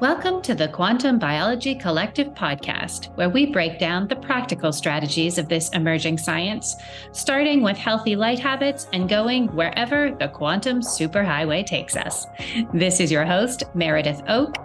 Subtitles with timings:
[0.00, 5.48] Welcome to the Quantum Biology Collective podcast, where we break down the practical strategies of
[5.48, 6.74] this emerging science,
[7.12, 12.26] starting with healthy light habits and going wherever the quantum superhighway takes us.
[12.72, 14.56] This is your host, Meredith Oke,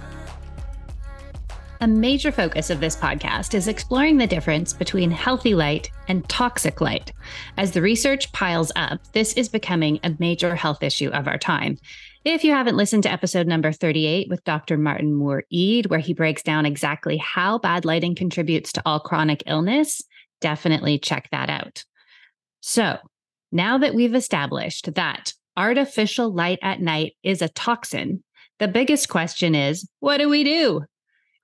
[1.82, 6.80] A major focus of this podcast is exploring the difference between healthy light and toxic
[6.80, 7.12] light.
[7.58, 11.76] As the research piles up, this is becoming a major health issue of our time.
[12.24, 14.78] If you haven't listened to episode number 38 with Dr.
[14.78, 19.42] Martin Moore Ede, where he breaks down exactly how bad lighting contributes to all chronic
[19.46, 20.00] illness,
[20.40, 21.84] definitely check that out.
[22.62, 22.96] So,
[23.52, 28.24] now that we've established that artificial light at night is a toxin,
[28.58, 30.86] the biggest question is what do we do?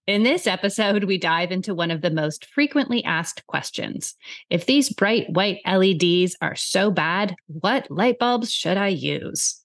[0.09, 4.17] In this episode, we dive into one of the most frequently asked questions.
[4.51, 9.61] If these bright white LEDs are so bad, what light bulbs should I use?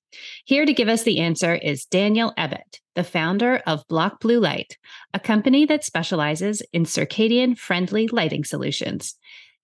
[0.45, 4.78] Here to give us the answer is Daniel Ebbett, the founder of Block Blue Light,
[5.11, 9.16] a company that specializes in circadian friendly lighting solutions.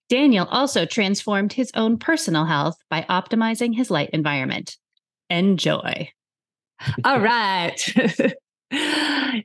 [0.10, 4.78] Daniel also transformed his own personal health by optimizing his light environment.
[5.30, 6.10] Enjoy.
[7.06, 7.80] All right.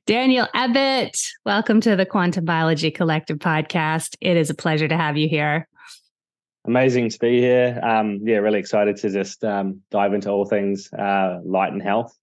[0.06, 4.16] Daniel Ebbett, welcome to the Quantum Biology Collective podcast.
[4.20, 5.68] It is a pleasure to have you here.
[6.66, 7.78] Amazing to be here.
[7.82, 12.16] Um, yeah, really excited to just um, dive into all things uh, light and health.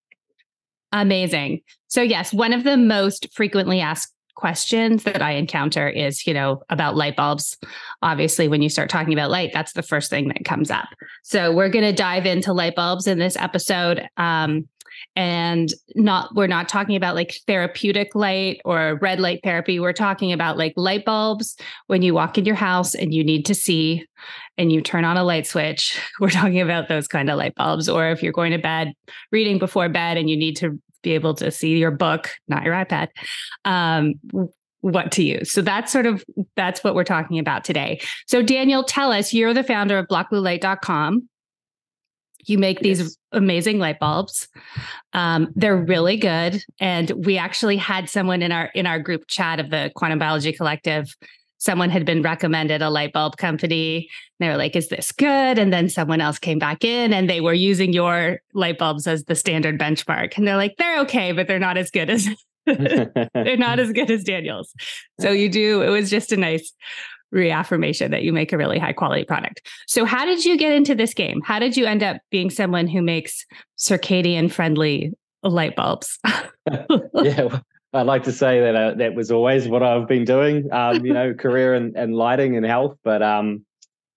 [0.92, 1.62] Amazing.
[1.88, 6.62] So, yes, one of the most frequently asked questions that I encounter is, you know,
[6.70, 7.58] about light bulbs.
[8.02, 10.88] Obviously, when you start talking about light, that's the first thing that comes up.
[11.24, 14.08] So, we're going to dive into light bulbs in this episode.
[14.18, 14.68] Um,
[15.16, 20.32] and not we're not talking about like therapeutic light or red light therapy we're talking
[20.32, 21.56] about like light bulbs
[21.88, 24.06] when you walk in your house and you need to see
[24.58, 27.88] and you turn on a light switch we're talking about those kind of light bulbs
[27.90, 28.94] or if you're going to bed
[29.32, 32.74] reading before bed and you need to be able to see your book not your
[32.74, 33.08] ipad
[33.66, 34.14] um,
[34.86, 35.52] what to use.
[35.52, 36.24] So that's sort of
[36.56, 38.00] that's what we're talking about today.
[38.28, 41.28] So Daniel, tell us, you're the founder of blockbluelight.com.
[42.46, 43.18] You make these yes.
[43.32, 44.48] amazing light bulbs.
[45.14, 49.60] Um, they're really good, and we actually had someone in our in our group chat
[49.60, 51.16] of the Quantum Biology Collective.
[51.58, 54.10] Someone had been recommended a light bulb company.
[54.40, 57.30] and They were like, "Is this good?" And then someone else came back in, and
[57.30, 60.38] they were using your light bulbs as the standard benchmark.
[60.38, 62.28] And they're like, "They're okay, but they're not as good as
[62.66, 64.74] they're not as good as Daniel's."
[65.20, 65.82] So you do.
[65.82, 66.74] It was just a nice
[67.36, 69.62] reaffirmation that you make a really high quality product.
[69.88, 71.42] So, how did you get into this game?
[71.42, 73.46] How did you end up being someone who makes
[73.78, 75.14] circadian friendly
[75.44, 76.18] light bulbs?
[77.14, 77.60] yeah,
[77.94, 80.72] I'd like to say that uh, that was always what I've been doing.
[80.72, 82.98] Um, you know, career and, and lighting and health.
[83.04, 83.66] But um,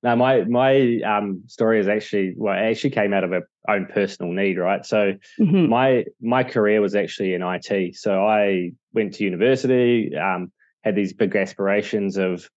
[0.02, 3.86] now my my um, story is actually well, it actually came out of a own
[3.86, 4.86] personal need, right?
[4.86, 5.68] So mm-hmm.
[5.68, 7.96] my my career was actually in IT.
[7.96, 10.52] So I went to university, um,
[10.82, 12.48] had these big aspirations of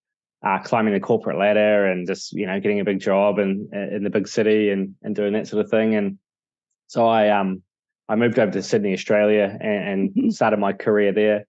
[0.44, 4.04] uh, climbing the corporate ladder and just you know getting a big job in in
[4.04, 5.96] the big city and and doing that sort of thing.
[5.96, 6.18] And
[6.88, 7.62] so I um
[8.10, 10.30] I moved over to Sydney, Australia, and, and mm-hmm.
[10.30, 11.46] started my career there.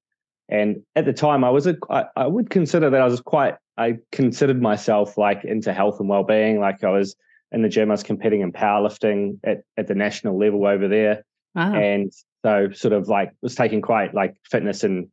[0.48, 3.56] And at the time, I was a I, I would consider that I was quite
[3.78, 6.60] I considered myself like into health and well being.
[6.60, 7.16] Like I was
[7.50, 11.24] in the gym, I was competing in powerlifting at at the national level over there,
[11.54, 11.74] wow.
[11.74, 12.12] and
[12.44, 15.08] so sort of like was taking quite like fitness and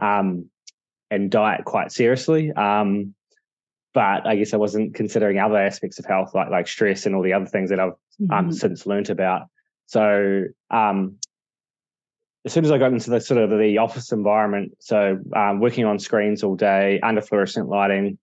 [0.00, 0.50] um
[1.14, 2.52] and diet quite seriously.
[2.52, 3.14] Um,
[3.94, 7.22] but I guess I wasn't considering other aspects of health, like like stress and all
[7.22, 8.32] the other things that I've um, mm-hmm.
[8.32, 9.42] um, since learned about.
[9.86, 11.16] So um,
[12.44, 15.84] as soon as I got into the sort of the office environment, so um, working
[15.84, 18.18] on screens all day under fluorescent lighting,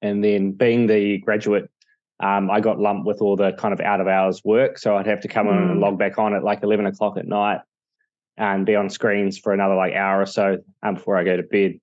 [0.00, 1.70] and then being the graduate,
[2.20, 4.78] um, I got lumped with all the kind of out of hours work.
[4.78, 5.56] So I'd have to come mm.
[5.56, 7.60] in and log back on at like eleven o'clock at night,
[8.38, 11.42] and be on screens for another like hour or so um, before I go to
[11.42, 11.80] bed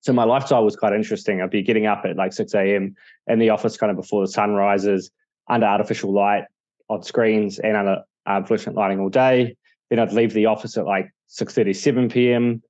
[0.00, 1.42] so my lifestyle was quite interesting.
[1.42, 2.94] I'd be getting up at like 6 a.m.
[3.26, 5.10] in the office kind of before the sun rises,
[5.48, 6.44] under artificial light
[6.88, 9.56] on screens and under uh, fluorescent lighting all day.
[9.90, 12.62] Then I'd leave the office at like 6.37 p.m.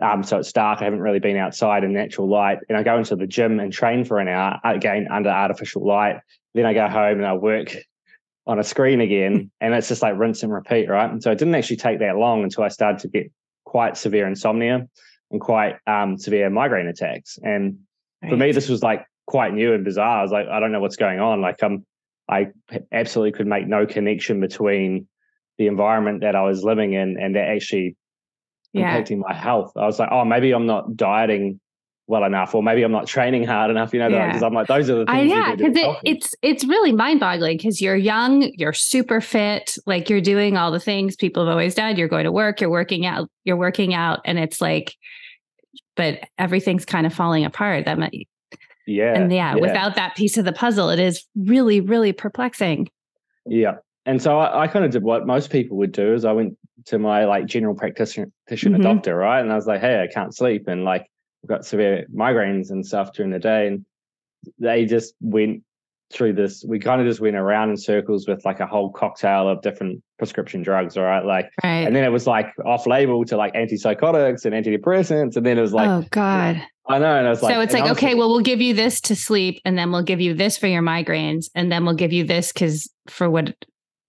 [0.00, 0.80] Um, so it's dark.
[0.80, 2.58] I haven't really been outside in natural light.
[2.68, 6.20] And I go into the gym and train for an hour, again, under artificial light.
[6.54, 7.76] Then I go home and I work
[8.46, 9.50] on a screen again.
[9.60, 11.10] and it's just like rinse and repeat, right?
[11.10, 13.30] And so it didn't actually take that long until I started to get
[13.64, 14.88] quite severe insomnia
[15.30, 17.38] and quite um, severe migraine attacks.
[17.42, 17.78] And
[18.22, 18.30] right.
[18.30, 20.18] for me, this was like quite new and bizarre.
[20.18, 21.40] I was like, I don't know what's going on.
[21.40, 21.84] Like, um,
[22.28, 22.48] I
[22.92, 25.08] absolutely could make no connection between
[25.58, 27.96] the environment that I was living in and that actually
[28.72, 28.96] yeah.
[28.96, 29.72] impacting my health.
[29.76, 31.60] I was like, oh, maybe I'm not dieting
[32.06, 34.46] well enough, or maybe I'm not training hard enough, you know, because yeah.
[34.46, 35.30] I'm like, those are the things.
[35.30, 40.10] Yeah, because it, it's it's really mind boggling because you're young, you're super fit, like
[40.10, 41.96] you're doing all the things people have always done.
[41.96, 44.94] You're going to work, you're working out, you're working out, and it's like,
[45.96, 47.84] but everything's kind of falling apart.
[47.84, 48.28] That might,
[48.86, 52.88] yeah, and yeah, yeah, without that piece of the puzzle, it is really, really perplexing.
[53.46, 56.32] Yeah, and so I, I kind of did what most people would do is I
[56.32, 56.56] went
[56.86, 58.80] to my like general practitioner mm-hmm.
[58.80, 61.06] doctor, right, and I was like, hey, I can't sleep, and like
[61.42, 63.66] I've got severe migraines and stuff during the day.
[63.66, 63.84] And
[64.58, 65.62] they just went
[66.12, 66.64] through this.
[66.66, 70.02] We kind of just went around in circles with like a whole cocktail of different
[70.18, 71.24] prescription drugs, all right?
[71.24, 71.86] Like, right.
[71.86, 75.36] and then it was like off label to like antipsychotics and antidepressants.
[75.36, 76.62] And then it was like, oh God.
[76.88, 77.16] I know.
[77.16, 79.60] And I was like, so it's like, okay, well, we'll give you this to sleep
[79.64, 81.46] and then we'll give you this for your migraines.
[81.54, 83.54] And then we'll give you this because for what,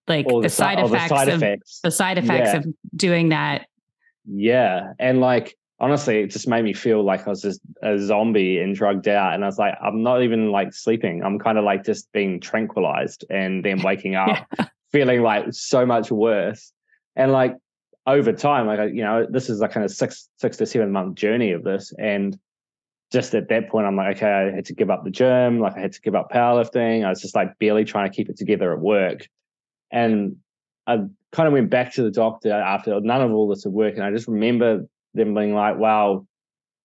[0.08, 1.40] like the, the, side effects, the side of
[1.84, 2.58] the side effects yeah.
[2.58, 2.66] of
[2.96, 3.68] doing that.
[4.26, 4.94] Yeah.
[5.00, 8.76] And like, honestly, it just made me feel like I was just a zombie and
[8.76, 9.34] drugged out.
[9.34, 11.24] And I was like, I'm not even like sleeping.
[11.24, 14.68] I'm kind of like just being tranquilized and then waking up yeah.
[14.92, 16.72] feeling like so much worse.
[17.16, 17.58] And like
[18.06, 21.16] over time, like, you know, this is a kind of six, six to seven month
[21.16, 21.92] journey of this.
[21.98, 22.38] And
[23.12, 25.60] just at that point, I'm like, okay, I had to give up the gym.
[25.60, 27.04] Like I had to give up powerlifting.
[27.04, 29.28] I was just like barely trying to keep it together at work.
[29.92, 30.38] And
[30.86, 31.00] I
[31.32, 33.98] kind of went back to the doctor after none of all this had worked.
[33.98, 36.26] And I just remember them being like, wow,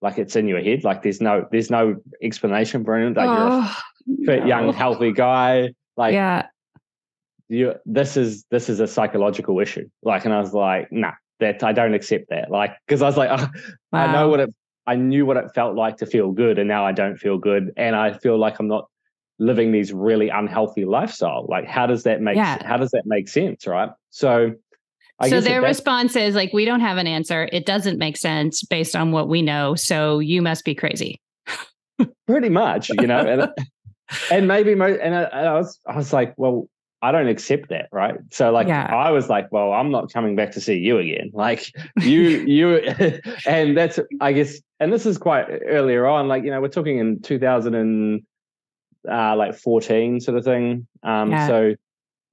[0.03, 0.85] like it's in your head.
[0.85, 3.17] Like there's no there's no explanation for it.
[3.17, 4.47] Like oh, you're a oh, fit, no.
[4.47, 5.73] young, healthy guy.
[5.97, 6.47] Like yeah.
[7.49, 9.89] You this is this is a psychological issue.
[10.03, 12.51] Like, and I was like, nah, that I don't accept that.
[12.51, 13.49] Like, because I was like, oh,
[13.93, 14.07] wow.
[14.07, 14.55] I know what it
[14.87, 17.73] I knew what it felt like to feel good, and now I don't feel good.
[17.77, 18.89] And I feel like I'm not
[19.39, 21.47] living these really unhealthy lifestyle.
[21.49, 22.65] Like, how does that make yeah.
[22.67, 23.67] how does that make sense?
[23.67, 23.91] Right.
[24.11, 24.55] So
[25.19, 27.49] I so their response is like, we don't have an answer.
[27.53, 29.75] It doesn't make sense based on what we know.
[29.75, 31.21] So you must be crazy.
[32.27, 33.51] Pretty much, you know, and,
[34.31, 36.69] and maybe, and I, I, was, I was like, well,
[37.01, 38.17] I don't accept that, right?
[38.31, 38.95] So like, yeah.
[38.95, 41.31] I was like, well, I'm not coming back to see you again.
[41.33, 41.73] Like
[42.03, 42.77] you, you,
[43.47, 46.29] and that's, I guess, and this is quite earlier on.
[46.29, 48.23] Like, you know, we're talking in 2000 and
[49.11, 50.87] uh, like 14 sort of thing.
[51.03, 51.47] Um, yeah.
[51.47, 51.75] so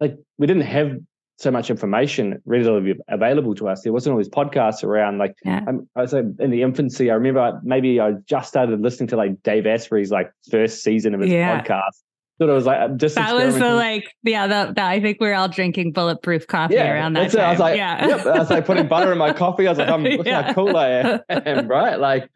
[0.01, 0.97] like we didn't have
[1.44, 3.81] so much information readily available to us.
[3.81, 5.18] There wasn't all these podcasts around.
[5.18, 5.63] Like yeah.
[5.68, 7.12] Um, I was in the infancy.
[7.12, 11.22] I remember maybe I just started listening to like Dave Asprey's like first season of
[11.22, 11.62] his yeah.
[11.62, 12.01] podcast.
[12.40, 15.30] So it was like just that was the like yeah that, that I think we
[15.30, 17.31] are all drinking bulletproof coffee yeah, around that.
[17.31, 17.42] Time.
[17.42, 17.44] It.
[17.44, 18.25] I was like yeah, yep.
[18.25, 19.68] I was like putting butter in my coffee.
[19.68, 20.42] I was like, I'm yeah.
[20.42, 22.00] how cool I am, right?
[22.00, 22.30] Like,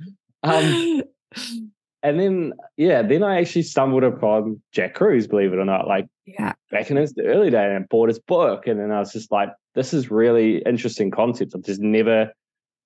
[0.44, 1.02] um,
[2.08, 6.08] and then yeah, then I actually stumbled upon Jack Kruse, believe it or not, like
[6.26, 9.32] yeah, back in his early day, and bought his book, and then I was just
[9.32, 11.54] like, this is really interesting concepts.
[11.54, 12.32] I've just never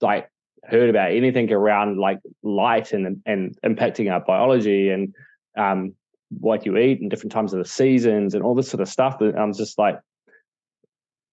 [0.02, 0.28] like
[0.64, 5.14] heard about anything around like light and and impacting our biology and
[5.56, 5.94] um,
[6.40, 9.20] what you eat and different times of the seasons and all this sort of stuff.
[9.20, 10.00] That I'm just like,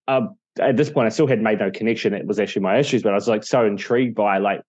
[0.09, 0.27] uh,
[0.61, 2.13] at this point, I still had made no connection.
[2.13, 4.61] It was actually my issues, but I was like so intrigued by like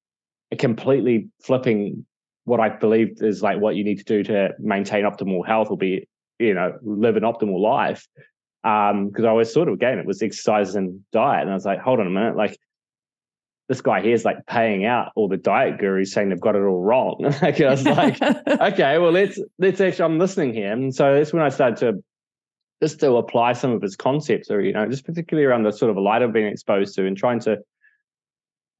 [0.52, 2.06] a completely flipping
[2.50, 5.78] what I believe is like what you need to do to maintain optimal health or
[5.78, 6.08] be,
[6.40, 8.08] you know, live an optimal life.
[8.64, 11.44] Um, because I was sort of again, it was exercise and diet.
[11.44, 12.58] And I was like, hold on a minute, like
[13.68, 16.64] this guy here is like paying out all the diet gurus saying they've got it
[16.64, 17.18] all wrong.
[17.42, 20.74] like I was like, okay, well let's let's actually I'm listening here.
[20.74, 22.04] And so that's when I started to
[22.82, 25.92] just to apply some of his concepts or, you know, just particularly around the sort
[25.92, 27.58] of light I've been exposed to and trying to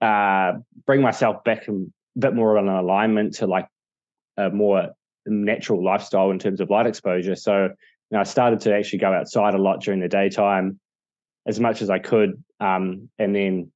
[0.02, 0.54] uh,
[0.88, 3.68] bring myself back and bit more of an alignment to like
[4.38, 4.90] a more
[5.26, 7.36] natural lifestyle in terms of light exposure.
[7.36, 10.80] So you know, I started to actually go outside a lot during the daytime
[11.46, 12.44] as much as I could.
[12.60, 13.72] Um, and then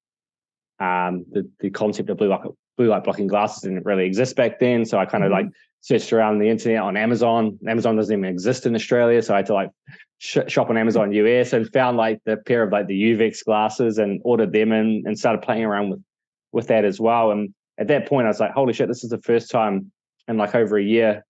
[0.79, 2.41] um, the, the concept of blue light,
[2.77, 4.85] blue light blocking glasses didn't really exist back then.
[4.85, 5.45] So I kind of mm-hmm.
[5.45, 7.59] like searched around the internet on Amazon.
[7.67, 9.21] Amazon doesn't even exist in Australia.
[9.21, 9.69] So I had to like
[10.17, 13.97] sh- shop on Amazon US and found like the pair of like the Uvex glasses
[13.97, 16.03] and ordered them in and started playing around with,
[16.51, 17.31] with that as well.
[17.31, 19.91] And at that point, I was like, holy shit, this is the first time
[20.27, 21.23] in like over a year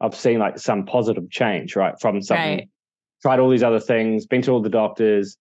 [0.00, 1.94] I've seen like some positive change, right?
[2.00, 2.68] From something, right.
[3.22, 5.36] tried all these other things, been to all the doctors,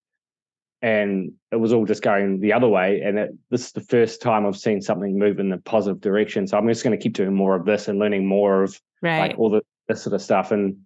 [0.81, 3.01] and it was all just going the other way.
[3.01, 6.47] And it, this is the first time I've seen something move in the positive direction.
[6.47, 9.29] So I'm just going to keep doing more of this and learning more of right.
[9.29, 10.51] like all the this sort of stuff.
[10.51, 10.77] And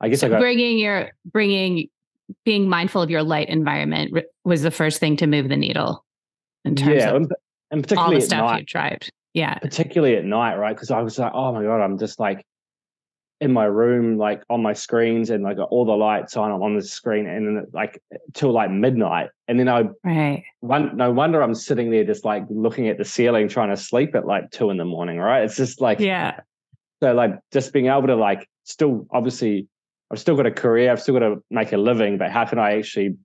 [0.00, 1.88] I guess so I got, bringing your bringing
[2.44, 6.04] being mindful of your light environment was the first thing to move the needle
[6.64, 7.30] in terms yeah, of
[7.74, 9.08] and particularly all the stuff night, you tried.
[9.34, 9.58] Yeah.
[9.58, 10.74] Particularly at night, right?
[10.74, 12.44] Because I was like, oh my God, I'm just like,
[13.40, 16.82] in my room, like on my screens, and like all the lights on on the
[16.82, 18.00] screen, and then like
[18.32, 20.44] till like midnight, and then I right.
[20.60, 24.14] One, no wonder I'm sitting there just like looking at the ceiling, trying to sleep
[24.14, 25.18] at like two in the morning.
[25.18, 25.42] Right?
[25.42, 26.40] It's just like yeah.
[27.02, 29.66] So like just being able to like still obviously
[30.10, 32.58] I've still got a career, I've still got to make a living, but how can
[32.58, 33.16] I actually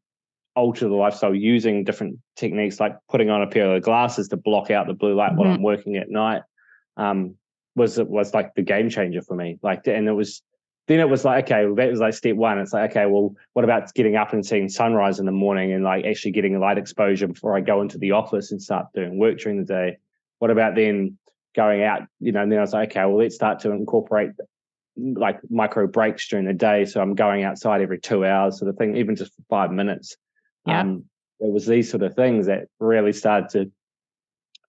[0.59, 4.69] alter the lifestyle using different techniques like putting on a pair of glasses to block
[4.69, 5.39] out the blue light mm-hmm.
[5.39, 6.43] while I'm working at night?
[6.97, 7.35] Um,
[7.75, 9.57] was was like the game changer for me.
[9.63, 10.41] Like, and it was
[10.87, 12.57] then it was like, okay, well, that was like step one.
[12.57, 15.83] It's like, okay, well, what about getting up and seeing sunrise in the morning and
[15.83, 19.37] like actually getting light exposure before I go into the office and start doing work
[19.37, 19.97] during the day?
[20.39, 21.17] What about then
[21.55, 22.41] going out, you know?
[22.41, 24.31] And then I was like, okay, well, let's start to incorporate
[24.97, 26.85] like micro breaks during the day.
[26.85, 30.17] So I'm going outside every two hours, sort of thing, even just for five minutes.
[30.69, 30.81] Yeah.
[30.81, 31.05] Um,
[31.39, 33.71] it was these sort of things that really started to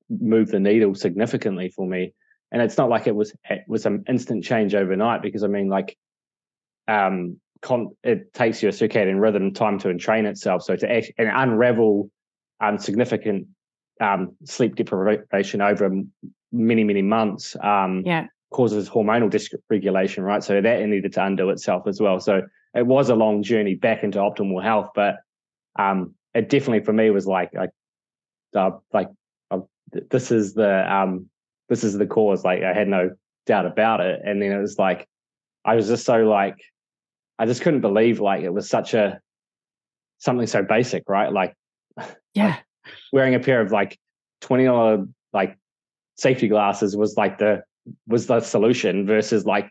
[0.08, 2.12] move the needle significantly for me.
[2.52, 5.68] And it's not like it was it was an instant change overnight because I mean
[5.68, 5.96] like
[6.88, 10.62] um con- it takes you a circadian rhythm time to entrain itself.
[10.62, 12.10] So to and unravel
[12.60, 13.48] um significant
[14.00, 15.90] um sleep deprivation over
[16.52, 18.26] many many months um yeah.
[18.50, 20.42] causes hormonal dysregulation right?
[20.42, 22.18] So that needed to undo itself as well.
[22.18, 22.42] So
[22.74, 25.16] it was a long journey back into optimal health but
[25.80, 27.70] um it definitely for me was like like
[28.54, 29.08] uh, like
[29.50, 29.60] uh,
[30.10, 31.30] this is the um
[31.70, 32.44] this is the cause.
[32.44, 33.10] Like I had no
[33.46, 34.20] doubt about it.
[34.24, 35.08] And then it was like,
[35.64, 36.56] I was just so like,
[37.38, 39.20] I just couldn't believe like it was such a
[40.18, 41.32] something so basic, right?
[41.32, 41.54] Like,
[42.34, 42.58] yeah,
[43.12, 43.98] wearing a pair of like
[44.42, 45.56] twenty dollar like
[46.18, 47.62] safety glasses was like the
[48.06, 49.70] was the solution versus like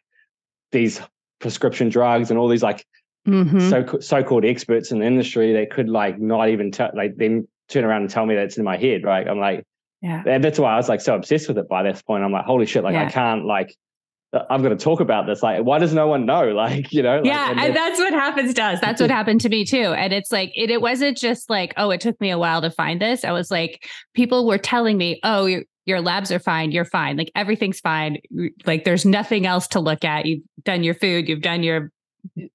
[0.72, 1.00] these
[1.40, 2.84] prescription drugs and all these like
[3.30, 3.70] mm-hmm.
[3.70, 7.48] so so called experts in the industry that could like not even tell like then
[7.68, 9.28] turn around and tell me that's in my head, right?
[9.28, 9.64] I'm like,
[10.02, 10.24] yeah.
[10.26, 12.24] And that's why I was like so obsessed with it by this point.
[12.24, 13.06] I'm like, holy shit, like yeah.
[13.06, 13.76] I can't like
[14.32, 15.42] I'm going to talk about this.
[15.42, 16.54] Like, why does no one know?
[16.60, 17.18] Like, you know?
[17.18, 17.52] Like, yeah.
[17.52, 18.80] And, and that's what happens to us.
[18.82, 19.94] That's what happened to me too.
[19.94, 22.70] And it's like, it, it wasn't just like, oh, it took me a while to
[22.70, 23.24] find this.
[23.24, 26.72] I was like, people were telling me, oh, your, your labs are fine.
[26.72, 27.18] You're fine.
[27.18, 28.18] Like everything's fine.
[28.66, 30.26] Like there's nothing else to look at.
[30.26, 31.28] You've done your food.
[31.28, 31.92] You've done your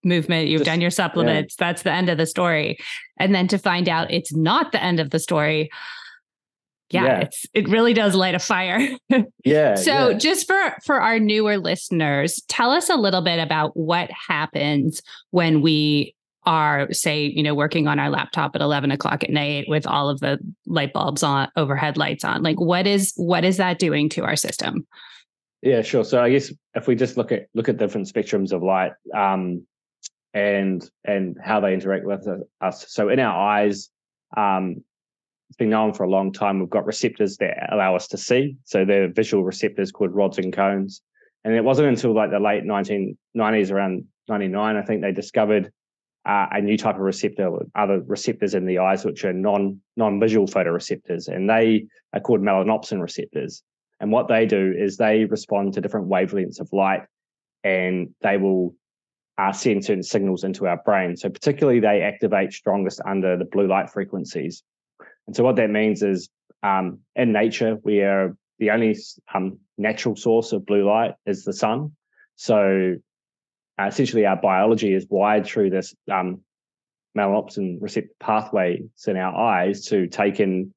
[0.03, 0.49] movement.
[0.49, 1.57] You've just, done your supplements.
[1.59, 1.67] Yeah.
[1.67, 2.79] That's the end of the story.
[3.19, 5.71] And then to find out it's not the end of the story
[6.91, 8.79] yeah, yeah, it's it really does light a fire.
[9.45, 9.75] yeah.
[9.75, 10.19] So yeah.
[10.19, 15.61] just for for our newer listeners, tell us a little bit about what happens when
[15.61, 16.15] we
[16.47, 20.11] are say you know working on our laptop at 11 o'clock at night with all
[20.11, 24.11] of the light bulbs on overhead lights on like what is what is that doing
[24.11, 24.87] to our system
[25.65, 28.63] yeah sure so i guess if we just look at look at different spectrums of
[28.63, 29.67] light um
[30.33, 32.27] and and how they interact with
[32.61, 33.91] us so in our eyes
[34.37, 34.85] um
[35.55, 36.59] it's been known for a long time.
[36.59, 38.57] We've got receptors that allow us to see.
[38.65, 41.01] So they're visual receptors called rods and cones.
[41.45, 45.71] And it wasn't until like the late 1990s, around 99, I think they discovered
[46.27, 50.19] uh, a new type of receptor, other receptors in the eyes, which are non non
[50.19, 53.63] visual photoreceptors, and they are called melanopsin receptors.
[54.01, 57.03] And what they do is they respond to different wavelengths of light,
[57.63, 58.75] and they will
[59.39, 61.17] uh, send certain signals into our brain.
[61.17, 64.63] So particularly, they activate strongest under the blue light frequencies.
[65.27, 66.29] And so what that means is
[66.63, 68.97] um, in nature, we are the only
[69.35, 71.93] um, natural source of blue light is the sun.
[72.37, 72.97] So
[73.81, 76.43] uh, essentially, our biology is wired through this um,
[77.17, 80.73] melanopsin receptor pathways in our eyes to take in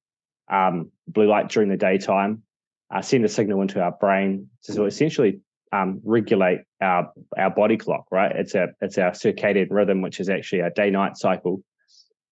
[0.52, 2.44] um, blue light during the daytime,
[2.94, 5.40] uh, send a signal into our brain to essentially
[5.72, 8.06] um, regulate our our body clock.
[8.12, 8.34] Right?
[8.36, 11.62] It's a it's our circadian rhythm, which is actually our day night cycle,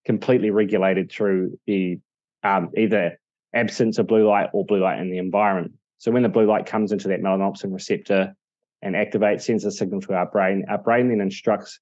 [0.05, 1.99] completely regulated through the
[2.43, 3.19] um, either
[3.53, 5.73] absence of blue light or blue light in the environment.
[5.97, 8.35] So when the blue light comes into that melanopsin receptor
[8.81, 11.79] and activates, sends a signal to our brain, our brain then instructs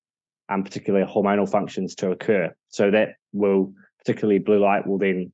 [0.49, 2.53] um, particular hormonal functions to occur.
[2.69, 5.33] So that will, particularly blue light, will then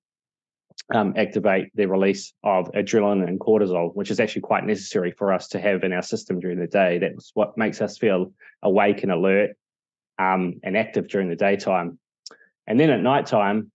[0.93, 5.47] um, activate the release of adrenaline and cortisol, which is actually quite necessary for us
[5.49, 6.97] to have in our system during the day.
[6.97, 9.51] That's what makes us feel awake and alert
[10.17, 11.99] um, and active during the daytime.
[12.65, 13.71] And then at nighttime,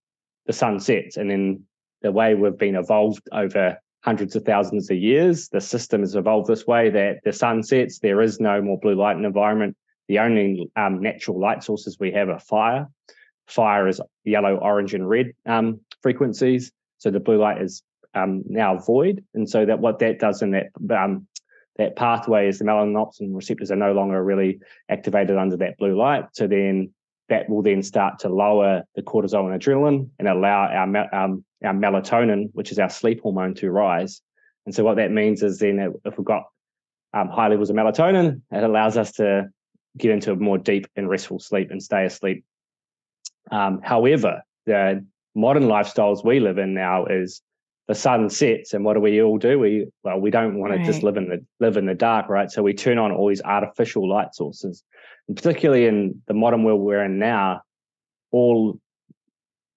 [0.46, 1.16] the sun sets.
[1.16, 1.64] And then
[2.02, 6.48] the way we've been evolved over hundreds of thousands of years, the system has evolved
[6.48, 9.76] this way that the sun sets, there is no more blue light in the environment.
[10.08, 12.88] The only um, natural light sources we have are fire.
[13.46, 16.72] Fire is yellow, orange, and red um, frequencies.
[17.04, 17.82] So the blue light is
[18.14, 19.22] um, now void.
[19.34, 21.26] And so that what that does in that um,
[21.76, 26.24] that pathway is the melanopsin receptors are no longer really activated under that blue light.
[26.32, 26.94] So then
[27.28, 31.74] that will then start to lower the cortisol and adrenaline and allow our, um, our
[31.74, 34.22] melatonin, which is our sleep hormone, to rise.
[34.64, 36.44] And so what that means is then if we've got
[37.12, 38.40] um, high levels of melatonin.
[38.50, 39.50] It allows us to
[39.98, 42.46] get into a more deep and restful sleep and stay asleep.
[43.50, 45.04] Um, however, the
[45.34, 47.42] modern lifestyles we live in now is
[47.88, 49.58] the sun sets and what do we all do?
[49.58, 50.78] We well we don't want right.
[50.78, 52.50] to just live in the live in the dark right?
[52.50, 54.82] So we turn on all these artificial light sources.
[55.28, 57.62] And particularly in the modern world we're in now
[58.30, 58.78] all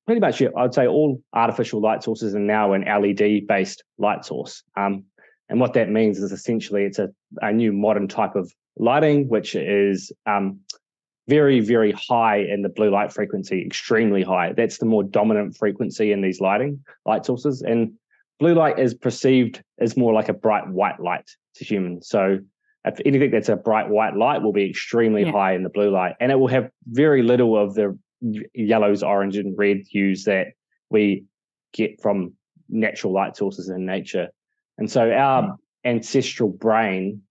[0.05, 4.63] pretty much i'd say all artificial light sources are now an led based light source.
[4.75, 5.05] Um,
[5.49, 7.09] and what that means is essentially it's a,
[7.41, 10.59] a new modern type of lighting which is um,
[11.27, 14.53] very, very high in the blue light frequency, extremely high.
[14.53, 17.61] That's the more dominant frequency in these lighting light sources.
[17.61, 17.93] And
[18.39, 22.07] blue light is perceived as more like a bright white light to humans.
[22.07, 22.39] So
[22.85, 25.31] if anything that's a bright white light will be extremely yeah.
[25.31, 26.15] high in the blue light.
[26.19, 27.97] And it will have very little of the
[28.53, 30.47] yellows, orange, and red hues that
[30.89, 31.25] we
[31.73, 32.33] get from
[32.69, 34.29] natural light sources in nature.
[34.77, 37.23] And so our ancestral brain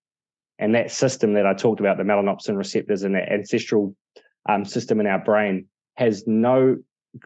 [0.58, 3.94] and that system that I talked about, the melanopsin receptors and that ancestral
[4.48, 6.76] um, system in our brain, has no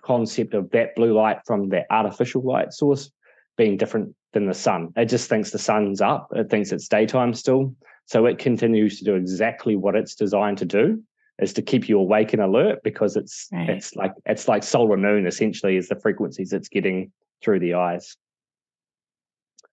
[0.02, 3.10] concept of that blue light from that artificial light source
[3.56, 4.92] being different than the sun.
[4.96, 6.28] It just thinks the sun's up.
[6.34, 7.74] It thinks it's daytime still.
[8.06, 11.02] So it continues to do exactly what it's designed to do,
[11.38, 13.70] is to keep you awake and alert because it's right.
[13.70, 18.16] it's like it's like solar noon essentially is the frequencies it's getting through the eyes.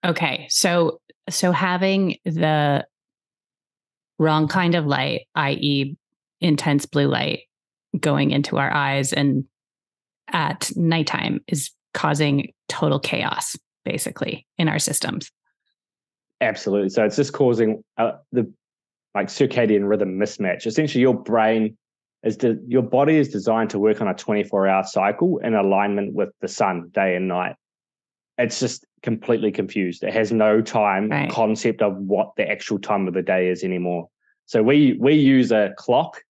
[0.06, 0.48] Okay.
[0.50, 2.86] So so having the
[4.20, 5.96] wrong kind of light, i.e.,
[6.42, 7.42] intense blue light
[8.00, 9.46] going into our eyes and
[10.30, 13.56] at nighttime is causing total chaos
[13.86, 15.32] basically in our systems.
[16.42, 16.90] Absolutely.
[16.90, 18.52] So it's just causing uh, the
[19.16, 20.68] like circadian rhythm mismatch.
[20.68, 21.76] Essentially, your brain
[22.24, 26.14] is de- your body is designed to work on a 24 hour cycle in alignment
[26.14, 27.56] with the sun day and night.
[28.38, 30.04] It's just completely confused.
[30.04, 31.30] It has no time right.
[31.32, 34.10] concept of what the actual time of the day is anymore.
[34.46, 36.22] So we we use a clock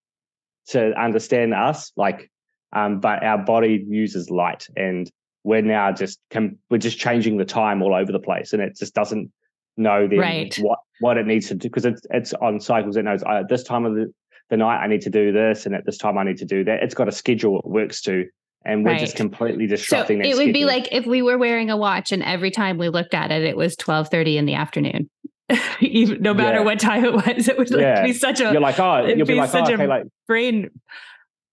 [0.69, 2.29] to understand us, like,
[2.73, 5.09] um, but our body uses light, and
[5.43, 8.75] we're now just com- we're just changing the time all over the place, and it
[8.77, 9.31] just doesn't
[9.77, 10.55] know then right.
[10.55, 12.97] what what it needs to do because it's it's on cycles.
[12.97, 14.11] It knows uh, at this time of the,
[14.49, 16.63] the night I need to do this, and at this time I need to do
[16.63, 16.83] that.
[16.83, 18.25] It's got a schedule it works to,
[18.65, 18.99] and we're right.
[18.99, 20.21] just completely disrupting.
[20.21, 20.53] So it would schedule.
[20.53, 23.43] be like if we were wearing a watch, and every time we looked at it,
[23.43, 25.09] it was twelve thirty in the afternoon.
[25.79, 26.65] Even, no matter yeah.
[26.65, 28.03] what time it was, it would like yeah.
[28.03, 28.51] be such a.
[28.51, 30.69] You're like, oh, you'll be, be like, such oh, okay, like brain.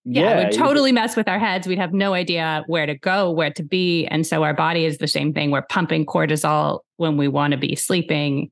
[0.07, 1.67] Yeah, yeah it would totally mess with our heads.
[1.67, 4.99] We'd have no idea where to go, where to be, and so our body is
[4.99, 5.51] the same thing.
[5.51, 8.51] We're pumping cortisol when we want to be sleeping,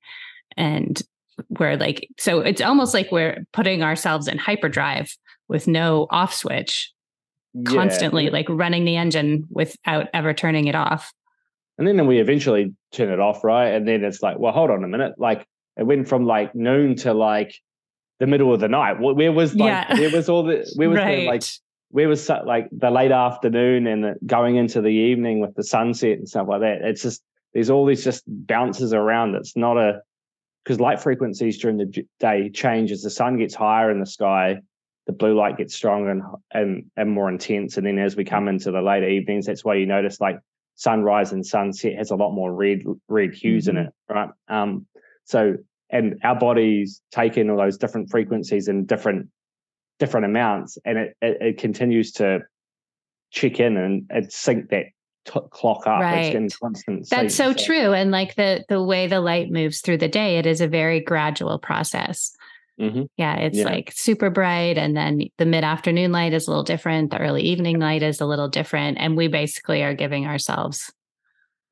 [0.56, 1.02] and
[1.48, 5.14] we're like, so it's almost like we're putting ourselves in hyperdrive
[5.48, 6.92] with no off switch,
[7.66, 11.12] constantly like running the engine without ever turning it off.
[11.78, 13.68] And then we eventually turn it off, right?
[13.68, 15.14] And then it's like, well, hold on a minute.
[15.18, 17.54] Like it went from like noon to like
[18.20, 19.00] the middle of the night.
[19.00, 19.98] Where was like yeah.
[19.98, 21.20] where was all the where was right.
[21.20, 21.42] the like
[21.90, 26.18] where was like the late afternoon and the, going into the evening with the sunset
[26.18, 26.82] and stuff like that?
[26.82, 27.22] It's just
[27.54, 29.34] there's all these just bounces around.
[29.34, 30.02] It's not a
[30.64, 34.60] because light frequencies during the day change as the sun gets higher in the sky.
[35.06, 38.48] The blue light gets stronger and, and and more intense, and then as we come
[38.48, 40.38] into the later evenings, that's why you notice like
[40.76, 43.78] sunrise and sunset has a lot more red red hues mm-hmm.
[43.78, 44.30] in it, right?
[44.48, 44.86] Um,
[45.24, 45.56] so
[45.90, 49.28] and our bodies take in all those different frequencies and different
[49.98, 52.40] different amounts, and it it, it continues to
[53.30, 54.86] check in and, and sync that
[55.24, 56.00] t- clock up.
[56.00, 56.50] Right.
[57.10, 57.92] That's so, so true.
[57.92, 61.00] And like the the way the light moves through the day, it is a very
[61.00, 62.34] gradual process.
[62.80, 63.02] Mm-hmm.
[63.16, 63.64] Yeah, it's yeah.
[63.64, 64.78] like super bright.
[64.78, 67.10] And then the mid afternoon light is a little different.
[67.10, 68.98] The early evening light is a little different.
[68.98, 70.90] And we basically are giving ourselves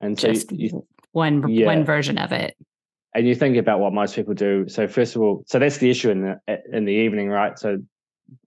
[0.00, 1.66] and so just you, one yeah.
[1.66, 2.56] one version of it.
[3.14, 4.68] And you think about what most people do.
[4.68, 7.58] So first of all, so that's the issue in the in the evening, right?
[7.58, 7.78] So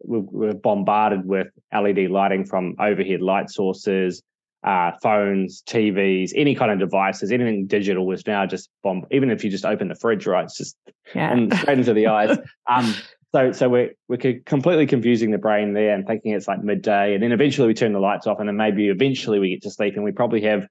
[0.01, 4.23] we're bombarded with LED lighting from overhead light sources,
[4.63, 9.05] uh, phones, TVs, any kind of devices, anything digital is now just bomb.
[9.11, 10.77] Even if you just open the fridge, right, it's just
[11.13, 11.31] yeah.
[11.31, 12.37] and straight into the eyes.
[12.69, 12.93] Um,
[13.35, 17.23] so so we're we're completely confusing the brain there and thinking it's like midday, and
[17.23, 19.95] then eventually we turn the lights off, and then maybe eventually we get to sleep,
[19.95, 20.67] and we probably have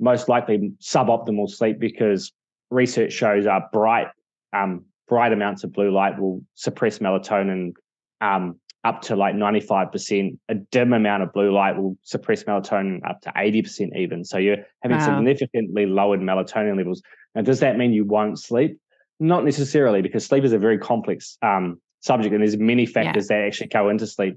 [0.00, 2.32] most likely suboptimal sleep because
[2.70, 4.08] research shows our bright
[4.52, 7.72] um, bright amounts of blue light will suppress melatonin
[8.20, 10.38] um, up to like 95%.
[10.48, 14.24] A dim amount of blue light will suppress melatonin up to 80% even.
[14.24, 15.16] So you're having wow.
[15.16, 17.02] significantly lowered melatonin levels.
[17.34, 18.78] Now, does that mean you won't sleep?
[19.20, 23.38] Not necessarily, because sleep is a very complex um, subject and there's many factors yeah.
[23.38, 24.36] that actually go into sleep.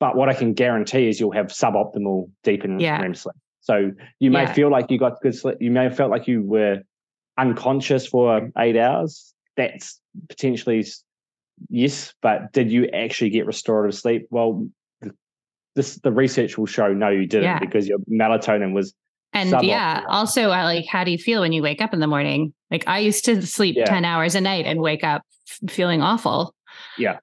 [0.00, 3.00] But what I can guarantee is you'll have suboptimal deep and yeah.
[3.00, 3.36] REM sleep.
[3.60, 4.52] So you may yeah.
[4.52, 5.58] feel like you got good sleep.
[5.60, 6.82] You may have felt like you were
[7.38, 10.84] unconscious for eight hours, that's potentially
[11.68, 14.26] yes, but did you actually get restorative sleep?
[14.30, 14.68] Well,
[15.74, 17.58] this the research will show no, you didn't Yeah.
[17.58, 18.94] because your melatonin was
[19.32, 19.66] And suboptimal.
[19.68, 22.52] yeah, also, I like, how do you feel when you wake up in the morning?
[22.70, 23.86] Like, I used to sleep Yeah.
[23.86, 25.22] 10 hours a night and wake up
[25.68, 26.54] feeling awful.
[26.98, 27.18] Yeah.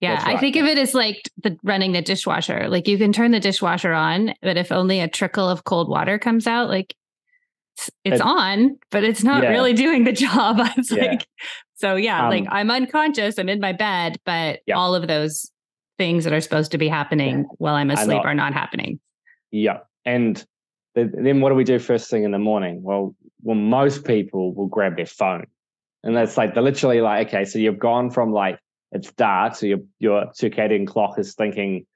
[0.00, 0.14] Yeah.
[0.16, 2.68] That's I think of it as like the running the dishwasher.
[2.68, 6.18] Like, you can turn the dishwasher on, but if only a trickle of cold water
[6.18, 6.94] comes out, like,
[7.76, 9.50] it's, it's on, but it's not Yeah.
[9.50, 10.60] really doing the job.
[10.60, 11.06] I was Yeah.
[11.06, 11.26] like,
[11.76, 14.74] so yeah, like Um, I'm unconscious, I'm in my bed, but Yeah.
[14.76, 15.50] all of those
[15.98, 18.98] things that are supposed to be happening while I'm asleep not- are not happening.
[19.50, 19.78] Yeah.
[20.04, 20.36] And
[20.94, 22.82] th- then what do we do first thing in the morning?
[22.82, 25.46] Well, well, most people will grab their phone.
[26.02, 28.58] And that's like they're literally like, okay, so you've gone from like
[28.92, 31.86] it's dark, so your your circadian clock is thinking,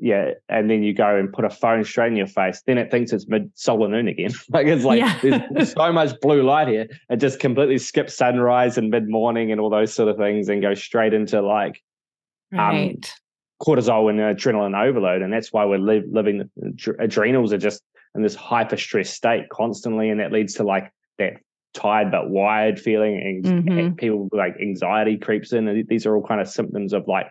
[0.00, 2.90] yeah, and then you go and put a phone straight in your face, then it
[2.90, 4.30] thinks it's mid solar noon again.
[4.50, 5.46] like it's like Yeah.
[5.52, 6.88] there's so much blue light here.
[7.10, 10.62] It just completely skips sunrise and mid morning and all those sort of things and
[10.62, 11.82] goes straight into like
[12.52, 12.96] Um,
[13.62, 16.50] cortisol and adrenaline overload, and that's why we're li- living.
[16.98, 17.82] Adrenals are just
[18.14, 21.34] in this hyper stress state constantly, and that leads to like that
[21.74, 23.20] tired but wired feeling.
[23.44, 23.96] And Mhm.
[23.98, 27.26] people like anxiety creeps in, and these are all kind of symptoms of like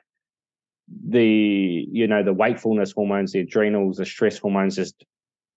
[1.08, 5.04] the you know the wakefulness hormones, the adrenals, the stress hormones just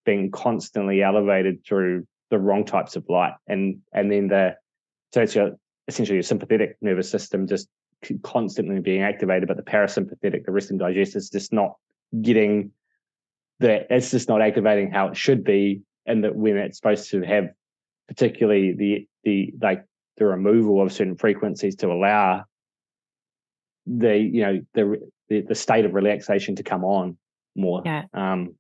[0.05, 4.57] being constantly elevated through the wrong types of light, and and then the
[5.12, 5.53] so it's your
[5.88, 7.68] essentially your sympathetic nervous system just
[8.23, 11.77] constantly being activated, but the parasympathetic, the rest and digest, is just not
[12.21, 12.73] getting
[13.61, 13.87] that.
[13.90, 17.51] It's just not activating how it should be, and that when it's supposed to have,
[18.09, 19.85] particularly the the like
[20.16, 22.45] the removal of certain frequencies to allow
[23.87, 27.16] the you know the the, the state of relaxation to come on
[27.57, 27.83] more.
[27.85, 28.05] Yeah.
[28.14, 28.55] Um,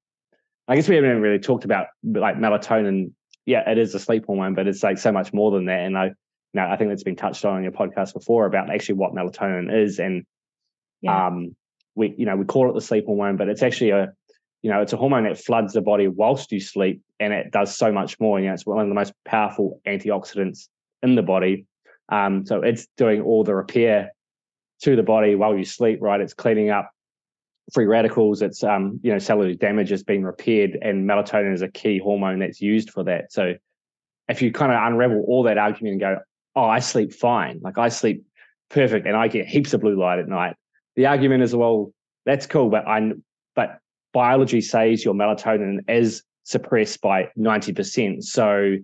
[0.68, 3.12] I guess we haven't really talked about like melatonin.
[3.44, 5.80] Yeah, it is a sleep hormone, but it's like so much more than that.
[5.80, 6.14] And I, you
[6.54, 9.72] know, I think that's been touched on in your podcast before about actually what melatonin
[9.84, 9.98] is.
[9.98, 10.24] And
[11.00, 11.26] Yeah.
[11.26, 11.56] um,
[11.94, 14.12] we, you know, we call it the sleep hormone, but it's actually a,
[14.62, 17.76] you know, it's a hormone that floods the body whilst you sleep, and it does
[17.76, 18.38] so much more.
[18.38, 20.68] You know, it's one of the most powerful antioxidants
[21.02, 21.66] in the body.
[22.08, 24.12] Um, so it's doing all the repair
[24.82, 25.98] to the body while you sleep.
[26.00, 26.90] Right, it's cleaning up
[27.72, 28.42] free radicals.
[28.42, 32.38] It's um, you know, cellular damage has been repaired, and melatonin is a key hormone
[32.40, 33.32] that's used for that.
[33.32, 33.54] So
[34.28, 36.18] if you kind of unravel all that argument and go,
[36.54, 38.24] "Oh, I sleep fine," like I sleep
[38.70, 40.56] perfect, and I get heaps of blue light at night.
[40.96, 41.92] The argument is, well,
[42.26, 43.12] that's cool, but I,
[43.54, 43.78] but
[44.12, 48.24] biology says your melatonin is suppressed by ninety percent.
[48.24, 48.76] So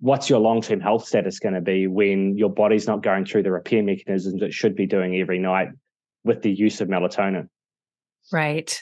[0.00, 3.50] what's your long-term health status going to be when your body's not going through the
[3.50, 5.68] repair mechanisms it should be doing every night
[6.24, 7.48] with the use of melatonin
[8.32, 8.80] Right.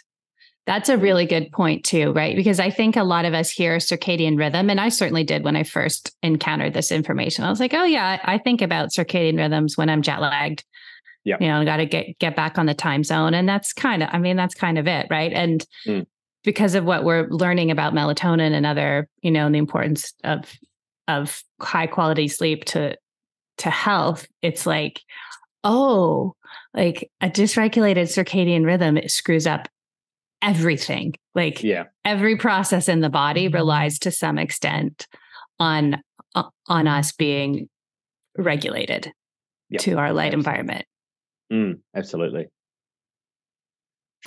[0.66, 2.35] That's a really good point, too, right?
[2.35, 5.57] Because I think a lot of us hear circadian rhythm, and I certainly did when
[5.57, 7.44] I first encountered this information.
[7.44, 10.64] I was like, oh, yeah, I think about circadian rhythms when I'm jet lagged.
[11.24, 11.37] Yeah.
[11.38, 13.35] You know, I got to get, get back on the time zone.
[13.35, 15.33] And that's kind of, I mean, that's kind of it, right?
[15.33, 16.07] And Mm.
[16.44, 20.50] because of what we're learning about melatonin and other, you know, and the importance of,
[21.09, 22.97] of high quality sleep to,
[23.59, 25.01] to health, it's like,
[25.62, 26.35] oh,
[26.75, 29.69] like a dysregulated circadian rhythm it screws up
[30.43, 31.14] everything.
[31.35, 31.85] Like yeah.
[32.05, 35.07] every process in the body relies to some extent
[35.59, 36.03] on
[36.35, 37.69] uh, on us being
[38.37, 39.12] regulated
[39.71, 40.38] Yep, to our light absolutely.
[40.38, 40.85] environment.
[41.53, 42.47] Mm, absolutely.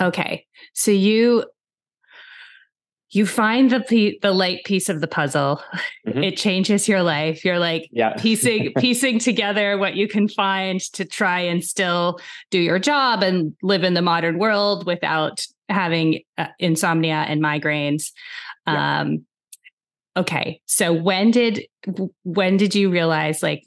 [0.00, 1.44] Okay so you
[3.10, 5.62] you find the pe- the light piece of the puzzle.
[6.06, 6.24] Mhm.
[6.24, 7.44] it changes your life.
[7.44, 8.14] You're like yeah.
[8.18, 12.18] piecing piecing together what you can find to try and still
[12.50, 18.12] do your job and live in the modern world without having uh, insomnia and migraines.
[18.66, 19.00] Yeah.
[19.00, 19.24] um
[20.16, 20.60] okay.
[20.66, 21.66] So when did
[22.24, 23.64] when did you realize like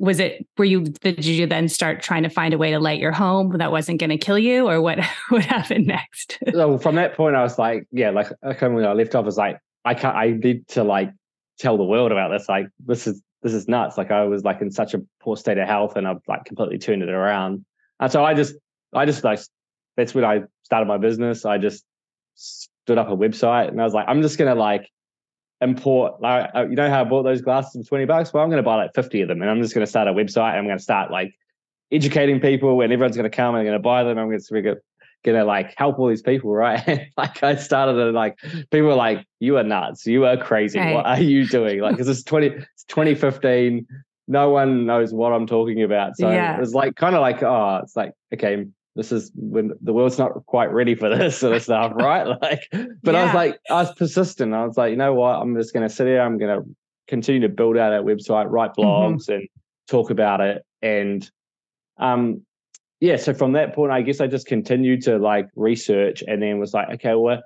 [0.00, 2.98] was it were you did you then start trying to find a way to light
[2.98, 6.38] your home that wasn't going to kill you or what what happened next?
[6.52, 9.22] So from that point i was like yeah like okay, when i left off.
[9.22, 11.12] I was like i can't i need to like
[11.58, 12.48] tell the world about this.
[12.48, 13.98] Like this is this is nuts.
[13.98, 16.78] Like i was like in such a poor state of health and i've like completely
[16.78, 17.64] turned it around.
[18.00, 18.54] And so i just
[18.94, 19.38] i just like
[19.98, 21.44] that's when i started my business.
[21.44, 21.84] I just
[22.36, 24.88] stood up a website and i was like i'm just gonna like
[25.60, 28.32] import like uh, you know how i bought those glasses for 20 bucks?
[28.32, 30.50] Well i'm gonna buy like 50 of them and i'm just gonna start a website
[30.50, 31.34] and i'm gonna start like
[31.92, 34.76] educating people and everyone's gonna come and they're gonna buy them i'm gonna
[35.24, 37.08] gonna, like help all these people right?
[37.16, 38.38] Like i started it like
[38.70, 40.06] people were like you are nuts.
[40.06, 40.78] You are crazy.
[40.78, 40.94] Right.
[40.94, 41.80] what are you doing?
[41.80, 43.86] Like because it's 20 it's 2015
[44.28, 46.16] no one knows what i'm talking about.
[46.16, 46.56] So Yeah.
[46.56, 48.66] it was like kind of like oh it's like okay
[49.00, 52.68] this is when the world's not quite ready for this sort of stuff right like
[53.02, 55.72] but i was like i was persistent i was like you know what i'm just
[55.72, 56.68] going to sit here i'm going to
[57.08, 59.14] continue to build out our website write Mm-hmm.
[59.14, 59.48] blogs and
[59.90, 60.64] talk about it.
[60.80, 61.28] And
[61.98, 62.42] um,
[63.00, 66.58] yeah, so from that point, I guess I just continued to like research and then
[66.58, 67.42] was like, okay, well,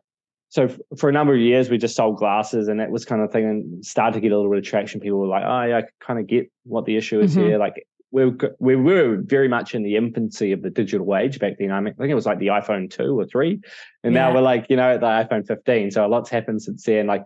[0.51, 3.23] so f- for a number of years, we just sold glasses and that was kind
[3.23, 5.01] of thing and started to get a little bit of traction.
[5.01, 7.49] People were like, oh, yeah, I kind of get what the issue is mm-hmm.
[7.49, 7.59] here.
[7.59, 11.55] Like we were, we were very much in the infancy of the digital age back
[11.59, 11.73] then.
[11.73, 13.61] I mean, I think it was like the iPhone 2 or 3.
[14.05, 14.21] And yeah.
[14.21, 15.91] now we're like, you know, at the iPhone 15.
[15.91, 17.09] So a lot's happened since then.
[17.09, 17.25] Like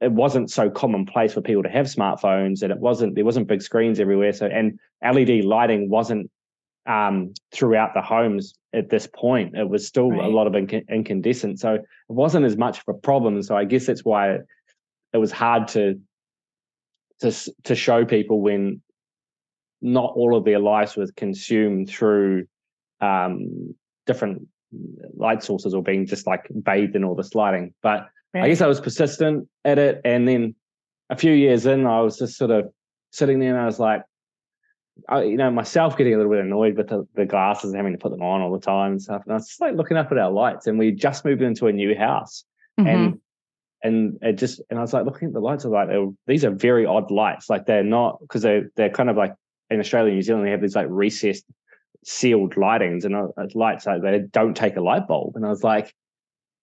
[0.00, 3.60] it wasn't so commonplace for people to have smartphones and it wasn't, there wasn't big
[3.60, 4.32] screens everywhere.
[4.32, 6.30] So, and LED lighting wasn't
[6.86, 9.56] um, throughout the homes at this point.
[9.56, 10.22] It was still right.
[10.22, 11.58] a lot of inc- incandescent.
[11.58, 13.42] So it wasn't as much of a problem.
[13.42, 14.46] So I guess that's why it,
[15.12, 16.00] it was hard to,
[17.22, 17.32] to,
[17.64, 18.80] to show people when
[19.84, 22.46] not all of their lives was consumed through
[23.02, 23.74] um,
[24.06, 24.48] different
[25.14, 27.74] light sources or being just like bathed in all this lighting.
[27.82, 28.44] But right.
[28.44, 30.00] I guess I was persistent at it.
[30.04, 30.54] And then
[31.10, 32.72] a few years in, I was just sort of
[33.12, 34.02] sitting there and I was like,
[35.08, 37.92] I, you know, myself getting a little bit annoyed with the, the, glasses and having
[37.92, 39.22] to put them on all the time and stuff.
[39.24, 41.66] And I was just like looking up at our lights and we just moved into
[41.66, 42.44] a new house.
[42.80, 42.88] Mm-hmm.
[42.88, 43.20] And
[43.82, 46.44] and it just and I was like looking at the lights, I was like, these
[46.44, 47.50] are very odd lights.
[47.50, 49.34] Like they're not because they're they're kind of like
[49.74, 51.44] in Australia and New Zealand, they have these like recessed
[52.04, 55.36] sealed lightings and uh, lights like they don't take a light bulb.
[55.36, 55.94] And I was like,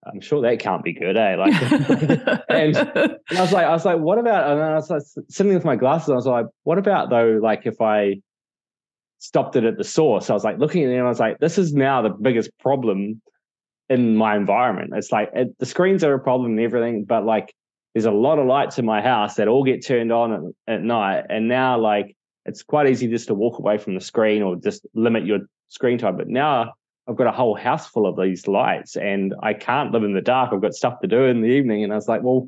[0.05, 1.35] I'm sure that can't be good, eh?
[1.35, 1.61] Like,
[2.49, 4.51] and, and, I was like, I was like, what about?
[4.51, 6.09] And I was like sitting with my glasses.
[6.09, 7.39] I was like, what about though?
[7.41, 8.21] Like, if I
[9.19, 11.37] stopped it at the source, I was like looking at it, and I was like,
[11.39, 13.21] this is now the biggest problem
[13.89, 14.91] in my environment.
[14.95, 17.53] It's like it, the screens are a problem and everything, but like,
[17.93, 20.81] there's a lot of lights in my house that all get turned on at, at
[20.81, 24.55] night, and now like it's quite easy just to walk away from the screen or
[24.55, 26.17] just limit your screen time.
[26.17, 26.73] But now
[27.07, 30.21] I've got a whole house full of these lights and I can't live in the
[30.21, 30.51] dark.
[30.51, 31.83] I've got stuff to do in the evening.
[31.83, 32.47] And I was like, well,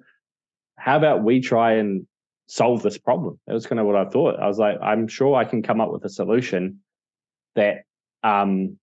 [0.77, 2.07] how about we try and
[2.47, 3.39] solve this problem?
[3.47, 4.39] That was kind of what I thought.
[4.39, 6.79] I was like, I'm sure I can come up with a solution
[7.55, 7.83] that
[8.23, 8.77] um,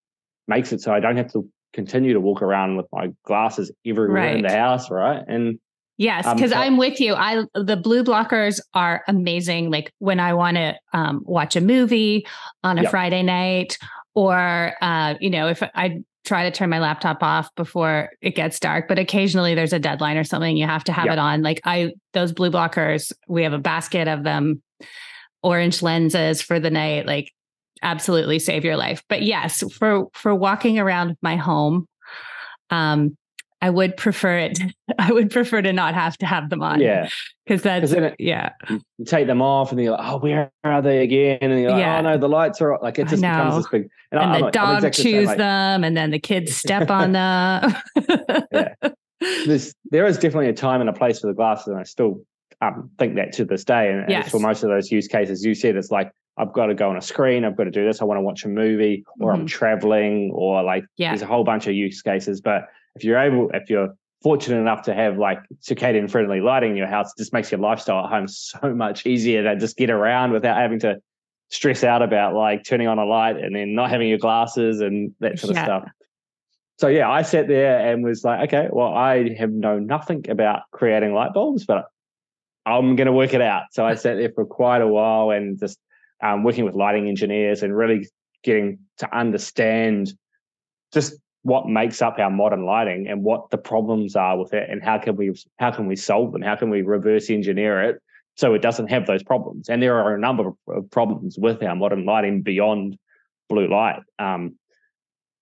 [0.47, 4.23] makes it so I don't have to continue to walk around with my glasses everywhere
[4.23, 4.37] right.
[4.37, 5.23] in the house, right?
[5.27, 5.59] And
[6.01, 7.15] Yes, because um, I'm with you.
[7.15, 9.71] I the blue blockers are amazing.
[9.71, 12.27] Like when I want to um, watch a movie
[12.65, 12.91] on a yep.
[12.91, 13.77] Friday night,
[14.15, 18.59] or uh, you know, if I try to turn my laptop off before it gets
[18.59, 21.13] dark, but occasionally there's a deadline or something, you have to have yep.
[21.13, 21.43] it on.
[21.43, 24.63] Like I, those blue blockers, we have a basket of them,
[25.43, 27.05] orange lenses for the night.
[27.05, 27.31] Like
[27.83, 29.03] absolutely save your life.
[29.11, 31.87] But yes, for for walking around my home,
[32.71, 33.19] um,
[33.63, 34.59] I would prefer it.
[34.99, 36.81] I would prefer to not have to have them on.
[36.81, 37.09] Yeah.
[37.47, 38.53] Because that's, it, yeah.
[38.69, 41.39] You take them off and you're like, oh, where are they again?
[41.43, 41.99] And you're like, yeah.
[41.99, 43.89] oh, no, the lights are like, it just becomes this big.
[44.13, 46.57] And, and I, the I'm, dog I'm exactly chews like, them and then the kids
[46.57, 47.77] step on them.
[48.53, 48.75] yeah.
[49.47, 51.67] There's, there is definitely a time and a place for the glasses.
[51.67, 52.23] And I still
[52.63, 53.91] um, think that to this day.
[53.91, 54.25] And, yes.
[54.25, 56.89] and for most of those use cases, you said it's like, I've got to go
[56.89, 57.45] on a screen.
[57.45, 58.01] I've got to do this.
[58.01, 59.43] I want to watch a movie, or mm-hmm.
[59.43, 61.11] I'm traveling, or like yeah.
[61.11, 62.41] there's a whole bunch of use cases.
[62.41, 62.63] But
[62.97, 66.87] if you're able, if you're fortunate enough to have like circadian friendly lighting in your
[66.87, 70.33] house, it just makes your lifestyle at home so much easier to just get around
[70.33, 71.01] without having to
[71.51, 75.13] stress out about like turning on a light and then not having your glasses and
[75.21, 75.61] that sort yeah.
[75.61, 75.89] of stuff.
[76.79, 80.63] So yeah, I sat there and was like, okay, well, I have known nothing about
[80.71, 81.87] creating light bulbs, but
[82.65, 83.65] I'm going to work it out.
[83.73, 85.79] So I sat there for quite a while and just
[86.23, 88.09] um, working with lighting engineers and really
[88.43, 90.13] getting to understand
[90.93, 94.83] just what makes up our modern lighting and what the problems are with it and
[94.83, 98.03] how can we how can we solve them how can we reverse engineer it
[98.37, 101.75] so it doesn't have those problems and there are a number of problems with our
[101.75, 102.99] modern lighting beyond
[103.49, 104.55] blue light um,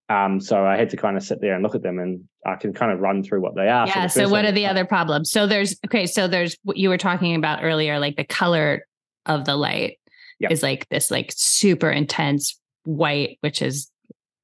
[0.09, 2.55] um, so I had to kind of sit there and look at them, and I
[2.57, 3.87] can kind of run through what they are.
[3.87, 4.07] Yeah.
[4.07, 5.31] So, so what are the other problems?
[5.31, 6.07] So there's okay.
[6.07, 8.87] So there's what you were talking about earlier, like the color
[9.27, 9.99] of the light
[10.39, 10.51] yep.
[10.51, 13.91] is like this like super intense white, which is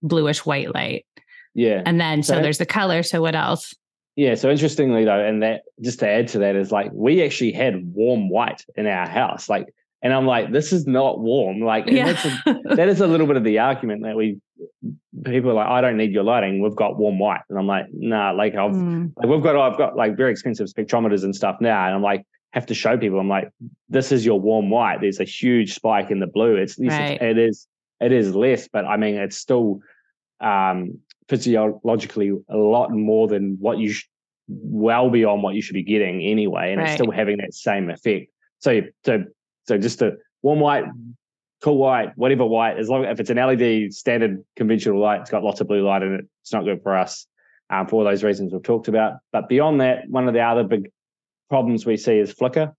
[0.03, 1.07] bluish white light.
[1.55, 1.83] Yeah.
[1.87, 3.03] And then so, so there's the color.
[3.03, 3.75] So what else?
[4.17, 4.35] Yeah.
[4.35, 7.95] So interestingly though, and that just to add to that is like we actually had
[7.95, 9.49] warm white in our house.
[9.49, 11.61] Like, and I'm like, this is not warm.
[11.61, 12.13] Like, yeah.
[12.13, 14.39] that's a, that is a little bit of the argument that we
[15.25, 16.63] people are like, I don't need your lighting.
[16.63, 18.33] We've got warm white, and I'm like, nah.
[18.33, 19.13] Like, I've mm.
[19.17, 22.27] like we've got I've got like very expensive spectrometers and stuff now, and I'm like,
[22.53, 23.19] have to show people.
[23.19, 23.51] I'm like,
[23.89, 25.01] this is your warm white.
[25.01, 26.55] There's a huge spike in the blue.
[26.57, 27.21] It's, right.
[27.21, 27.67] it is
[28.01, 29.81] it is less, but I mean, it's still
[30.41, 34.09] um, physiologically a lot more than what you sh-
[34.49, 36.91] well beyond what you should be getting anyway, and right.
[36.91, 38.31] it's still having that same effect.
[38.59, 39.25] So, so,
[39.67, 40.85] so just a warm white,
[41.63, 45.43] cool white, whatever white, as long if it's an LED standard conventional light, it's got
[45.43, 46.27] lots of blue light in it.
[46.43, 47.27] It's not good for us
[47.71, 49.15] um, for all those reasons we've talked about.
[49.33, 50.91] But beyond that, one of the other big
[51.49, 52.75] problems we see is flicker.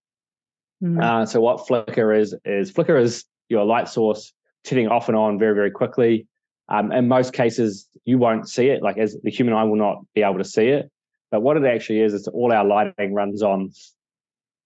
[0.84, 1.01] Mm.
[1.01, 4.34] Uh, so what flicker is is flicker is your light source
[4.65, 6.27] turning off and on very, very quickly.
[6.69, 8.82] Um, in most cases, you won't see it.
[8.82, 10.91] Like as the human eye will not be able to see it.
[11.32, 13.71] But what it actually is, is all our lighting runs on.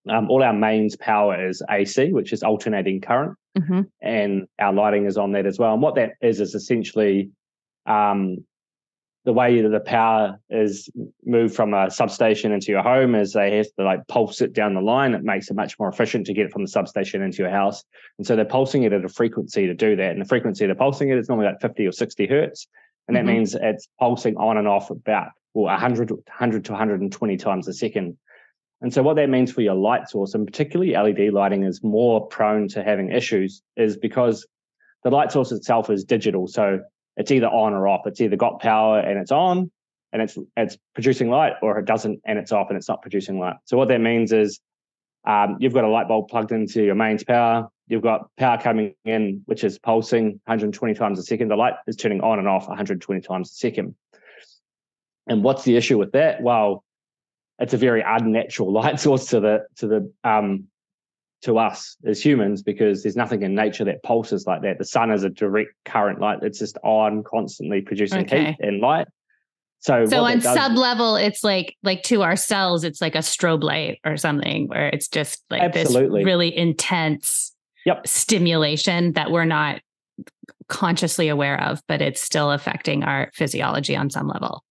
[0.09, 3.81] Um, all our mains power is AC, which is alternating current, mm-hmm.
[4.01, 5.73] and our lighting is on that as well.
[5.73, 7.29] And what that is is essentially
[7.85, 8.37] um,
[9.29, 10.89] the way that the power is
[11.23, 14.73] moved from a substation into your home is they have to like pulse it down
[14.73, 15.13] the line.
[15.13, 17.83] It makes it much more efficient to get it from the substation into your house.
[18.17, 20.13] And so they're pulsing it at a frequency to do that.
[20.13, 22.67] And the frequency they're pulsing it is normally like 50 or 60 hertz.
[23.07, 23.35] And that mm-hmm.
[23.35, 28.17] means it's pulsing on and off about well, 100, 100 to 120 times a second.
[28.81, 32.25] And so what that means for your light source, and particularly LED lighting is more
[32.25, 34.47] prone to having issues, is because
[35.03, 36.47] the light source itself is digital.
[36.47, 36.79] So
[37.19, 38.07] it's either on or off.
[38.07, 39.69] It's either got power and it's on
[40.11, 43.37] and it's it's producing light, or it doesn't and it's off and it's not producing
[43.37, 43.57] light.
[43.65, 44.59] So what that means is
[45.27, 47.67] um, you've got a light bulb plugged into your mains power.
[47.87, 51.49] You've got power coming in, which is pulsing 120 times a second.
[51.49, 53.95] The light is turning on and off 120 times a second.
[55.27, 56.41] And what's the issue with that?
[56.41, 56.83] Well,
[57.59, 60.67] it's a very unnatural light source to the to the um,
[61.41, 64.77] to us as humans because there's nothing in nature that pulses like that.
[64.77, 66.39] The sun is a direct current light.
[66.41, 68.45] It's just on constantly producing okay.
[68.51, 69.07] heat and light.
[69.81, 73.63] So, so on sub level, it's like like to our cells, it's like a strobe
[73.63, 76.19] light or something where it's just like Absolutely.
[76.19, 78.05] this really intense yep.
[78.05, 79.79] stimulation that we're not
[80.67, 84.63] consciously aware of, but it's still affecting our physiology on some level.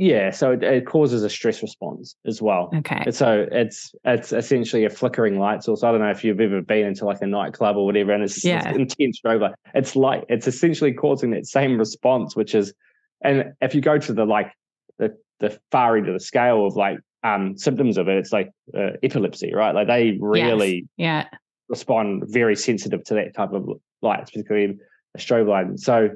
[0.00, 2.70] Yeah, so it, it, causes a stress response as well.
[2.74, 3.10] Okay.
[3.10, 5.84] So it's it's essentially a flickering light source.
[5.84, 8.42] I don't know if you've ever been into like a nightclub or whatever, and it's
[8.42, 8.72] yeah.
[8.72, 9.54] intense strobe light.
[9.74, 12.72] It's like it's essentially causing that same response, which is,
[13.20, 14.50] and if you go to the like
[14.96, 18.48] the the far end of the scale of like um symptoms of it, it's like
[18.74, 19.74] uh, epilepsy, right?
[19.74, 21.26] Like they really yes.
[21.30, 23.68] yeah respond very sensitive to that type of
[24.00, 24.78] light, particularly
[25.14, 25.78] a strobe light.
[25.78, 26.08] So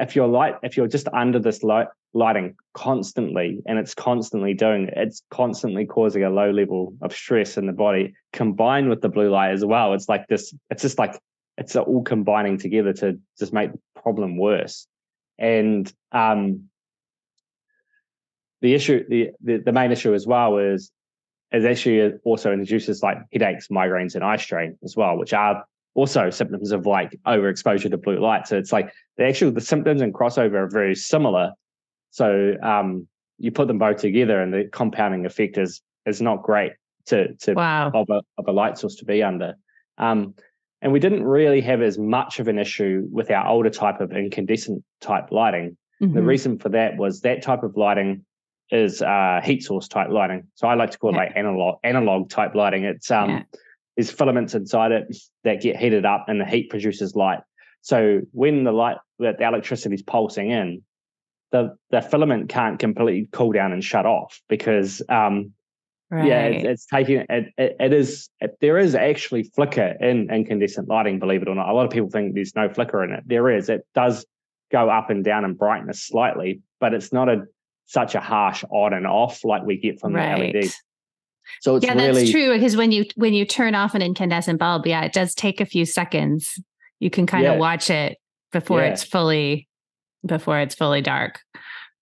[0.00, 4.88] if you're light, if you're just under this light lighting constantly and it's constantly doing
[4.96, 9.30] it's constantly causing a low level of stress in the body combined with the blue
[9.30, 9.92] light as well.
[9.94, 11.18] It's like this it's just like
[11.56, 14.86] it's all combining together to just make the problem worse.
[15.38, 16.64] And um
[18.60, 20.90] the issue the, the the main issue as well is
[21.52, 26.30] is actually also introduces like headaches migraines and eye strain as well which are also
[26.30, 28.46] symptoms of like overexposure to blue light.
[28.46, 31.52] So it's like the actual the symptoms and crossover are very similar
[32.10, 33.06] so um,
[33.38, 36.72] you put them both together, and the compounding effect is is not great
[37.06, 37.90] to to wow.
[37.92, 39.54] of a of a light source to be under.
[39.98, 40.34] Um,
[40.80, 44.12] and we didn't really have as much of an issue with our older type of
[44.12, 45.76] incandescent type lighting.
[46.00, 46.14] Mm-hmm.
[46.14, 48.24] The reason for that was that type of lighting
[48.70, 50.46] is uh, heat source type lighting.
[50.54, 52.84] So I like to call it like analog analog type lighting.
[52.84, 53.42] It's um yeah.
[53.96, 57.40] there's filaments inside it that get heated up and the heat produces light.
[57.80, 60.82] So when the light that the electricity is pulsing in,
[61.50, 65.52] the the filament can't completely cool down and shut off because um,
[66.10, 66.26] right.
[66.26, 70.88] yeah it, it's taking it, it, it is it, there is actually flicker in incandescent
[70.88, 73.22] lighting believe it or not a lot of people think there's no flicker in it
[73.26, 74.26] there is it does
[74.70, 77.44] go up and down in brightness slightly but it's not a
[77.86, 80.52] such a harsh on and off like we get from right.
[80.52, 80.72] the LED
[81.60, 84.58] so it's yeah, really, that's true because when you when you turn off an incandescent
[84.58, 86.60] bulb, yeah, it does take a few seconds.
[87.00, 87.52] You can kind yeah.
[87.52, 88.18] of watch it
[88.52, 88.88] before yeah.
[88.88, 89.67] it's fully
[90.26, 91.40] before it's fully dark.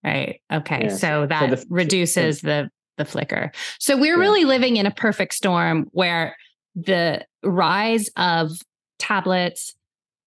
[0.05, 0.41] Right.
[0.53, 0.85] Okay.
[0.85, 0.97] Yeah.
[0.97, 3.53] So that so the, reduces the the flicker.
[3.79, 4.21] So we're yeah.
[4.21, 6.37] really living in a perfect storm where
[6.75, 8.51] the rise of
[8.99, 9.75] tablets,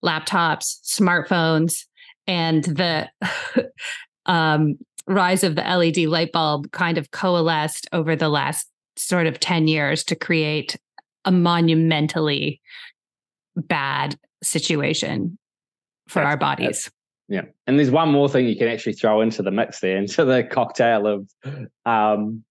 [0.03, 1.85] laptops, smartphones,
[2.27, 3.09] and the
[4.25, 9.39] um, rise of the LED light bulb kind of coalesced over the last sort of
[9.39, 10.77] 10 years to create
[11.25, 12.61] a monumentally
[13.55, 15.37] bad situation
[16.07, 16.91] for that's, our bodies.
[17.29, 17.43] Yeah.
[17.67, 20.43] And there's one more thing you can actually throw into the mix there, into the
[20.43, 21.29] cocktail of
[21.85, 22.43] um,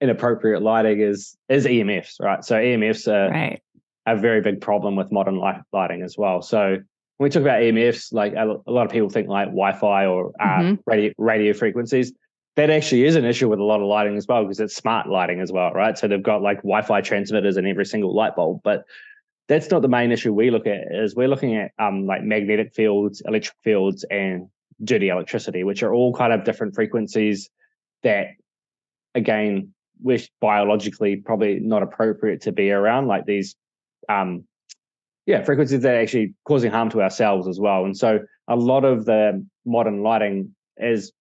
[0.00, 2.44] inappropriate lighting is is EMFs, right?
[2.44, 3.62] So EMFs are right.
[4.06, 6.42] a very big problem with modern light lighting as well.
[6.42, 6.78] So
[7.18, 10.32] when we talk about EMFs, like a, a lot of people think like Wi-Fi or
[10.40, 10.74] uh, mm-hmm.
[10.86, 12.12] radio, radio frequencies.
[12.56, 15.08] That actually is an issue with a lot of lighting as well because it's smart
[15.08, 15.96] lighting as well, right?
[15.96, 18.84] So they've got like Wi-Fi transmitters in every single light bulb, but
[19.48, 22.74] that's not the main issue we look at is we're looking at um, like magnetic
[22.74, 24.48] fields electric fields and
[24.84, 27.50] dirty electricity which are all kind of different frequencies
[28.02, 28.26] that
[29.14, 33.56] again we're biologically probably not appropriate to be around like these
[34.08, 34.44] um
[35.28, 37.84] yeah frequencies that are actually causing harm to ourselves as well.
[37.84, 41.12] And so a lot of the modern lighting is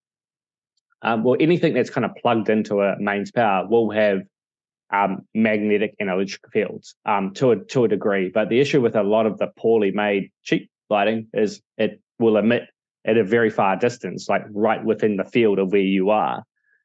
[1.02, 4.22] um, well anything that's kind of plugged into a mains power will have
[4.92, 8.30] um, magnetic and electric fields um, to a to a degree.
[8.34, 12.38] But the issue with a lot of the poorly made cheap lighting is it will
[12.38, 12.64] emit
[13.06, 16.44] at a very far distance, like right within the field of where you are.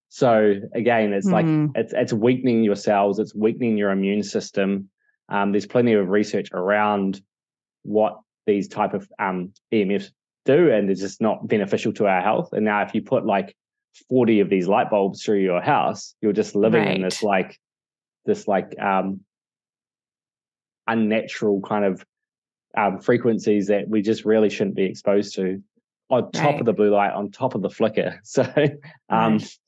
[0.09, 1.33] So again, it's mm.
[1.33, 1.67] like hmm.
[1.75, 4.91] it's it's weakening your cells, it's weakening your immune system.
[5.29, 7.21] Um, there's plenty of research around
[7.83, 10.11] what these type of um, EMFs
[10.45, 12.53] do, and it's just not beneficial to our health.
[12.53, 13.57] And now, if you put like
[14.09, 16.97] 40 of these light bulbs through your house, you're just living right.
[16.97, 17.59] in this like
[18.25, 19.21] this like um,
[20.87, 22.05] unnatural kind of
[22.77, 25.63] um, frequencies that we just really shouldn't be exposed to
[26.11, 26.61] on top right.
[26.61, 28.21] of the blue light, on top of the flicker.
[28.25, 28.43] So,
[29.09, 29.59] um, right.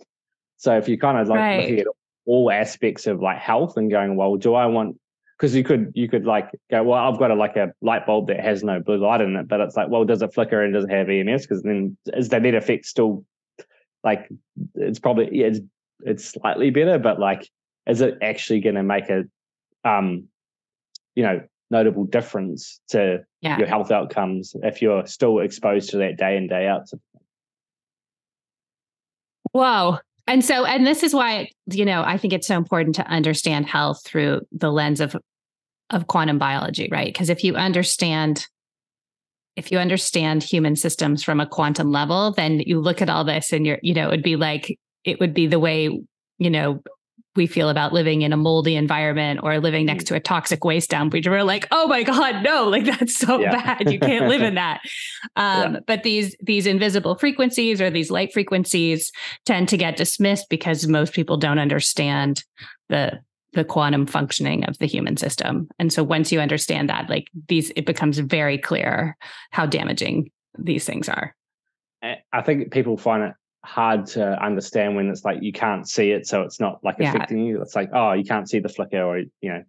[0.56, 1.60] so if you kind of like right.
[1.60, 1.86] looking at
[2.26, 4.98] all aspects of like health and going, well, do I want?
[5.38, 8.28] Because you could you could like go, well, I've got a like a light bulb
[8.28, 10.72] that has no blue light in it, but it's like, well, does it flicker and
[10.72, 11.42] does it have EMFs?
[11.42, 13.24] Because then is the net effect still
[14.04, 14.28] like
[14.74, 15.60] it's probably yeah, it's
[16.00, 17.48] it's slightly better, but like
[17.86, 19.24] is it actually going to make a
[19.84, 20.28] um
[21.14, 23.58] you know notable difference to yeah.
[23.58, 26.88] your health outcomes if you're still exposed to that day in day out
[29.52, 33.06] wow and so and this is why you know i think it's so important to
[33.06, 35.16] understand health through the lens of
[35.90, 37.12] of quantum biology right?
[37.12, 38.46] Because if you understand
[39.56, 43.52] if you understand human systems from a quantum level then you look at all this
[43.52, 45.88] and you're you know it'd be like it would be the way
[46.38, 46.82] you know
[47.36, 50.08] we feel about living in a moldy environment or living next mm.
[50.08, 51.12] to a toxic waste dump.
[51.12, 53.52] We're like, oh my God, no, like that's so yeah.
[53.52, 53.90] bad.
[53.90, 54.80] You can't live in that.
[55.36, 55.80] Um, yeah.
[55.86, 59.12] But these these invisible frequencies or these light frequencies
[59.44, 62.44] tend to get dismissed because most people don't understand
[62.88, 63.20] the
[63.52, 65.68] the quantum functioning of the human system.
[65.78, 69.16] And so once you understand that, like these, it becomes very clear
[69.52, 71.34] how damaging these things are.
[72.32, 76.26] I think people find it hard to understand when it's like you can't see it,
[76.26, 77.08] so it's not like yeah.
[77.08, 77.60] affecting you.
[77.62, 79.62] It's like, oh, you can't see the flicker, or you know,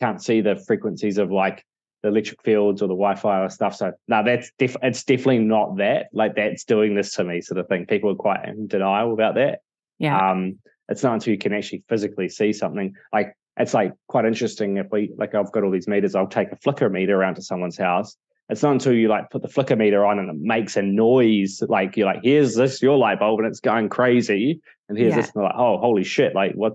[0.00, 1.64] can't see the frequencies of like
[2.02, 3.74] the electric fields or the Wi-Fi or stuff.
[3.76, 6.06] So no, that's def- it's definitely not that.
[6.12, 7.86] Like that's doing this to me, sort of thing.
[7.86, 9.60] People are quite in denial about that.
[9.98, 10.30] Yeah.
[10.30, 10.58] Um,
[10.88, 12.94] it's not until you can actually physically see something.
[13.12, 16.14] Like it's like quite interesting if we like I've got all these meters.
[16.14, 18.16] I'll take a flicker meter around to someone's house
[18.48, 21.62] it's not until you like put the flicker meter on and it makes a noise,
[21.68, 25.16] like you're like, here's this your light bulb and it's going crazy, and here's yeah.
[25.22, 26.74] this, and like, oh, holy shit, like what,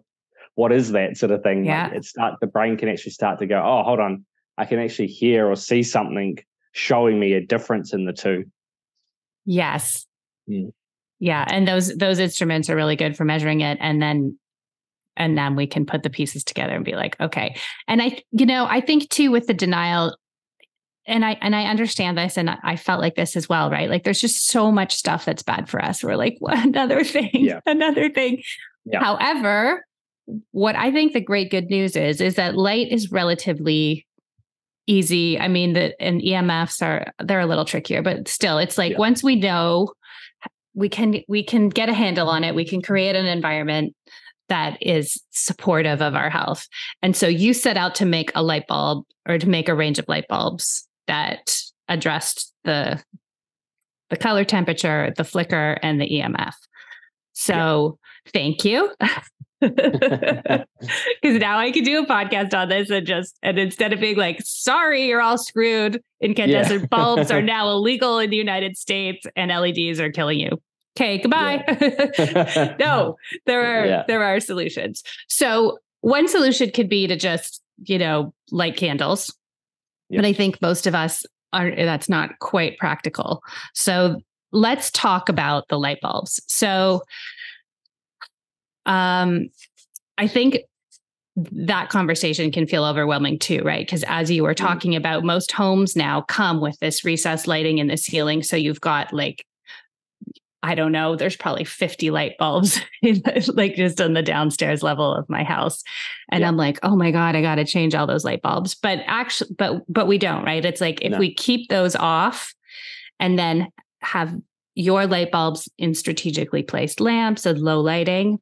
[0.56, 1.66] what is that sort of thing?
[1.66, 1.88] Yeah.
[1.88, 4.26] Like it start the brain can actually start to go, oh, hold on,
[4.58, 6.38] I can actually hear or see something
[6.72, 8.46] showing me a difference in the two.
[9.46, 10.06] Yes.
[10.50, 10.72] Mm.
[11.20, 14.40] Yeah, and those those instruments are really good for measuring it, and then
[15.18, 17.56] and then we can put the pieces together and be like, okay.
[17.90, 20.16] And I, you know, I think too with the denial
[21.10, 23.89] and I and I understand this, and I felt like this as well, right?
[23.89, 26.03] Like there's just so much stuff that's bad for us.
[26.03, 27.60] We're like, well, another thing, yeah.
[27.66, 28.41] another thing.
[28.86, 29.03] Yeah.
[29.03, 29.86] However,
[30.51, 34.05] what I think the great good news is is that light is relatively
[34.88, 35.39] easy.
[35.39, 38.99] I mean, the and EMFs are they're a little trickier, but still, it's like yeah.
[38.99, 39.93] once we know,
[40.74, 42.55] we can we can get a handle on it.
[42.55, 43.95] We can create an environment
[44.49, 46.68] that is supportive of our health.
[47.03, 49.99] And so you set out to make a light bulb or to make a range
[49.99, 53.03] of light bulbs that addressed the
[54.10, 56.53] the color temperature, the flicker, and the EMF.
[57.34, 58.32] So yeah.
[58.32, 58.93] thank you.
[59.62, 64.16] Because now I can do a podcast on this and just and instead of being
[64.16, 66.88] like, sorry, you're all screwed, incandescent yeah.
[66.91, 70.62] bulbs are now illegal in the United States and LEDs are killing you.
[70.97, 71.64] Okay, goodbye.
[72.18, 72.76] Yeah.
[72.80, 75.03] no, there are there are solutions.
[75.28, 79.36] So one solution could be to just, you know, light candles
[80.10, 80.22] Yep.
[80.22, 83.41] But I think most of us are, that's not quite practical.
[83.74, 86.41] So let's talk about the light bulbs.
[86.47, 87.03] So,
[88.86, 89.49] um,
[90.18, 90.60] I think
[91.51, 93.86] that conversation can feel overwhelming too, right?
[93.86, 94.66] Because as you were mm-hmm.
[94.66, 98.43] talking about, most homes now come with this recessed lighting in the ceiling.
[98.43, 99.45] So you've got like
[100.62, 102.82] I don't know, there's probably 50 light bulbs
[103.53, 105.84] like just on the downstairs level of my house.
[106.32, 106.47] And yeah.
[106.47, 108.76] I'm like, oh my God, I got to change all those light bulbs.
[108.76, 110.64] But actually, but but we don't, right?
[110.64, 111.18] It's like if no.
[111.18, 112.53] we keep those off
[113.20, 113.70] and then
[114.01, 114.36] have
[114.76, 118.39] your light bulbs in strategically placed lamps and low lighting,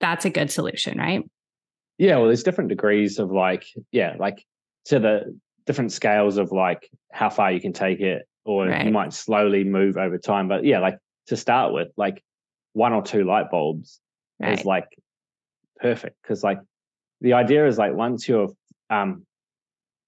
[0.00, 1.22] that's a good solution, right?
[1.98, 4.44] Yeah, well, there's different degrees of like, yeah, like
[4.86, 8.84] to the different scales of like how far you can take it, or right.
[8.84, 10.48] you might slowly move over time.
[10.48, 12.22] But yeah, like to start with, like
[12.72, 14.00] one or two light bulbs
[14.40, 14.58] right.
[14.58, 14.88] is like
[15.78, 16.58] perfect because like
[17.20, 18.48] the idea is like once you're
[18.90, 19.24] um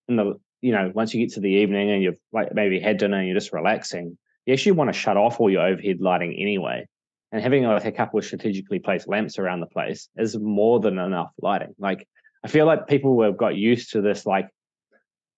[0.08, 2.98] in the you know once you get to the evening and you've like maybe had
[2.98, 6.34] dinner and you're just relaxing, you actually want to shut off all your overhead lighting
[6.38, 6.86] anyway.
[7.32, 10.98] and having like a couple of strategically placed lamps around the place is more than
[10.98, 11.74] enough lighting.
[11.78, 12.06] Like
[12.44, 14.48] I feel like people have got used to this like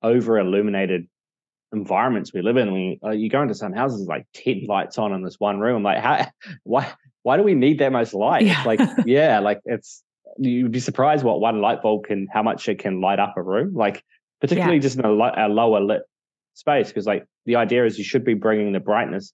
[0.02, 1.08] over illuminated
[1.72, 2.72] environments we live in.
[2.72, 5.82] We uh, you go into some houses like ten lights on in this one room.
[5.82, 6.26] Like how
[6.64, 6.92] why
[7.22, 8.46] why do we need that much light?
[8.46, 8.62] Yeah.
[8.64, 10.02] Like yeah, like it's
[10.38, 13.42] you'd be surprised what one light bulb can how much it can light up a
[13.42, 13.74] room.
[13.74, 14.02] Like
[14.40, 14.82] particularly yeah.
[14.82, 16.02] just in a, a lower lit
[16.54, 19.32] space because like the idea is you should be bringing the brightness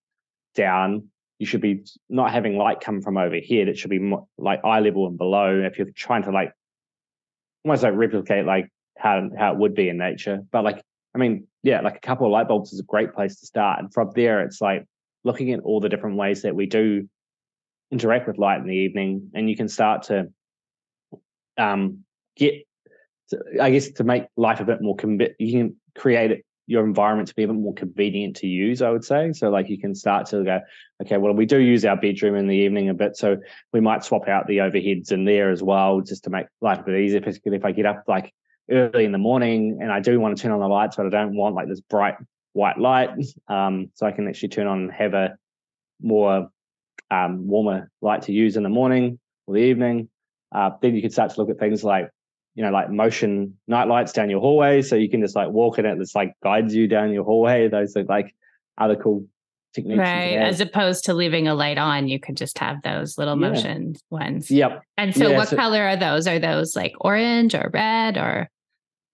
[0.55, 1.09] down.
[1.39, 3.69] You should be not having light come from overhead.
[3.69, 5.63] It should be more, like eye level and below.
[5.65, 6.53] If you're trying to like
[7.65, 10.83] almost like replicate like how how it would be in nature, but like
[11.17, 13.81] I mean, yeah, like a couple of light bulbs is a great place to start.
[13.81, 14.85] And from there, it's like
[15.25, 17.09] looking at all the different ways that we do
[17.91, 20.29] interact with light in the evening, and you can start to
[21.57, 22.05] um,
[22.37, 22.67] get,
[23.31, 24.95] to, I guess, to make life a bit more.
[24.95, 28.83] Convenient you can create it, your environment to be a bit more convenient to use.
[28.83, 29.49] I would say so.
[29.49, 30.61] Like you can start to go,
[31.03, 33.39] okay, well, we do use our bedroom in the evening a bit, so
[33.73, 36.83] we might swap out the overheads in there as well, just to make life a
[36.83, 37.23] bit easier.
[37.23, 38.35] Particularly if I get up like
[38.71, 41.11] early in the morning and I do want to turn on the lights, but I
[41.11, 42.17] don't want like this bright
[42.53, 43.11] white light.
[43.49, 45.37] Um, so I can actually turn on and have a
[46.01, 46.49] more
[47.11, 50.09] um, warmer light to use in the morning or the evening.
[50.55, 52.09] Uh, then you can start to look at things like,
[52.55, 54.81] you know, like motion night lights down your hallway.
[54.83, 57.69] So you can just like walk in it, this like guides you down your hallway.
[57.69, 58.35] Those are like
[58.79, 59.27] other cool
[59.75, 59.99] techniques.
[59.99, 60.37] Right.
[60.37, 63.49] As opposed to leaving a light on, you could just have those little yeah.
[63.49, 64.51] motion ones.
[64.51, 64.83] Yep.
[64.97, 66.27] And so yeah, what so, color are those?
[66.27, 68.49] Are those like orange or red or?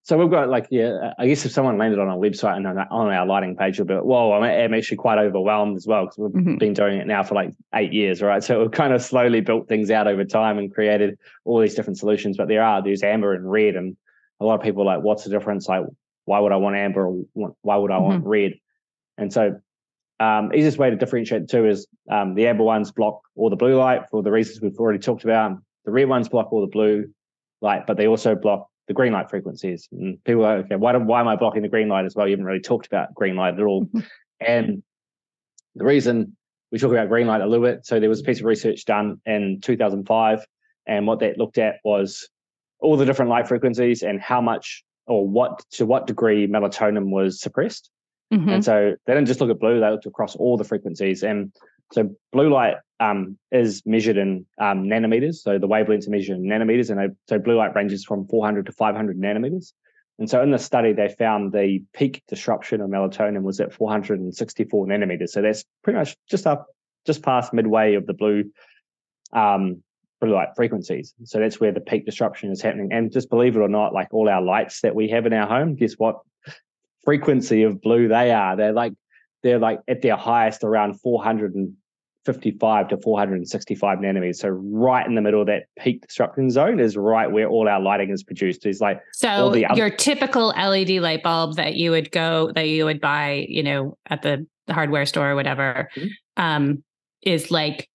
[0.05, 2.79] So we've got like, yeah, I guess if someone landed on our website and on
[3.13, 6.33] our lighting page, you'll be like, whoa, I'm, actually quite overwhelmed as well because we've
[6.33, 6.57] mm-hmm.
[6.57, 8.43] been doing it now for like eight years, right?
[8.43, 11.99] So we've kind of slowly built things out over time and created all these different
[11.99, 12.37] solutions.
[12.37, 13.77] But there are, there's amber and red.
[13.77, 13.97] And
[14.41, 15.69] a lot of people like, what's the difference?
[15.69, 15.85] Like,
[16.25, 17.25] why would I want amber or
[17.63, 18.05] why would I mm-hmm.
[18.05, 18.55] want red?
[19.19, 19.61] And so
[20.19, 23.57] um, easiest way to differentiate the two is um, the amber ones block all the
[23.57, 25.59] blue light for the reasons we've already talked about.
[25.85, 27.13] The red ones block all the blue
[27.61, 29.89] light, but they also block the green light frequencies.
[29.93, 32.27] And people are okay, why, do, why am I blocking the green light as well?
[32.27, 33.89] You haven't really talked about green light at all.
[34.45, 34.83] And
[35.77, 36.37] the reason
[36.73, 38.85] we talk about green light a little bit, so there was a piece of research
[38.85, 40.45] done in 2005,
[40.89, 42.29] and what that looked at was
[42.81, 47.41] all the different light frequencies and how much or what to what degree melatonin was
[47.41, 47.91] suppressed.
[48.33, 48.49] Mm-hmm.
[48.49, 51.23] And so they didn't just look at blue; they looked across all the frequencies.
[51.23, 51.53] And
[51.93, 55.37] so blue light um, is measured in um, nanometers.
[55.37, 58.67] So the wavelengths are measured in nanometers, and they, so blue light ranges from 400
[58.67, 59.73] to 500 nanometers.
[60.19, 64.87] And so in the study, they found the peak disruption of melatonin was at 464
[64.87, 65.31] nanometers.
[65.31, 66.67] So that's pretty much just up,
[67.07, 68.51] just past midway of the blue
[69.33, 69.83] um,
[70.21, 71.15] blue light frequencies.
[71.25, 72.93] So that's where the peak disruption is happening.
[72.93, 75.49] And just believe it or not, like all our lights that we have in our
[75.49, 76.21] home, guess what
[77.05, 78.57] frequency of blue they are?
[78.57, 78.93] They're like
[79.43, 81.01] they're like at their highest around
[82.25, 84.37] 455 to 465 nanometers.
[84.37, 87.81] So right in the middle of that peak disruption zone is right where all our
[87.81, 88.65] lighting is produced.
[88.65, 93.01] Is like so your typical LED light bulb that you would go that you would
[93.01, 96.09] buy, you know, at the, the hardware store or whatever, mm-hmm.
[96.43, 96.85] um,
[97.23, 97.89] is like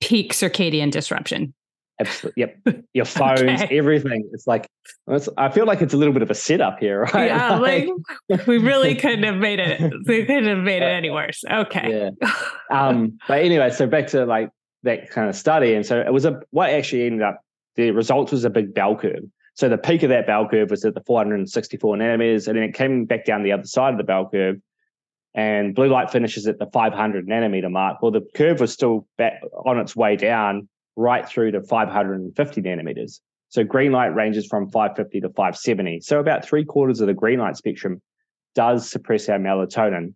[0.00, 1.52] peak circadian disruption.
[2.00, 2.40] Absolutely.
[2.42, 2.84] Yep.
[2.94, 3.78] Your phones, okay.
[3.78, 4.28] everything.
[4.32, 4.68] It's like
[5.08, 7.26] it's, I feel like it's a little bit of a setup here, right?
[7.26, 7.88] Yeah, like,
[8.28, 9.80] like we really couldn't have made it.
[10.06, 11.44] We couldn't have made it any worse.
[11.50, 12.10] Okay.
[12.20, 12.30] Yeah.
[12.70, 13.18] Um.
[13.28, 14.50] But anyway, so back to like
[14.82, 17.40] that kind of study, and so it was a what actually ended up.
[17.76, 19.24] The results was a big bell curve.
[19.54, 22.74] So the peak of that bell curve was at the 464 nanometers, and then it
[22.74, 24.56] came back down the other side of the bell curve,
[25.34, 28.02] and blue light finishes at the 500 nanometer mark.
[28.02, 33.20] Well, the curve was still back on its way down right through to 550 nanometers.
[33.48, 36.00] So green light ranges from 550 to 570.
[36.00, 38.00] So about three quarters of the green light spectrum
[38.54, 40.14] does suppress our melatonin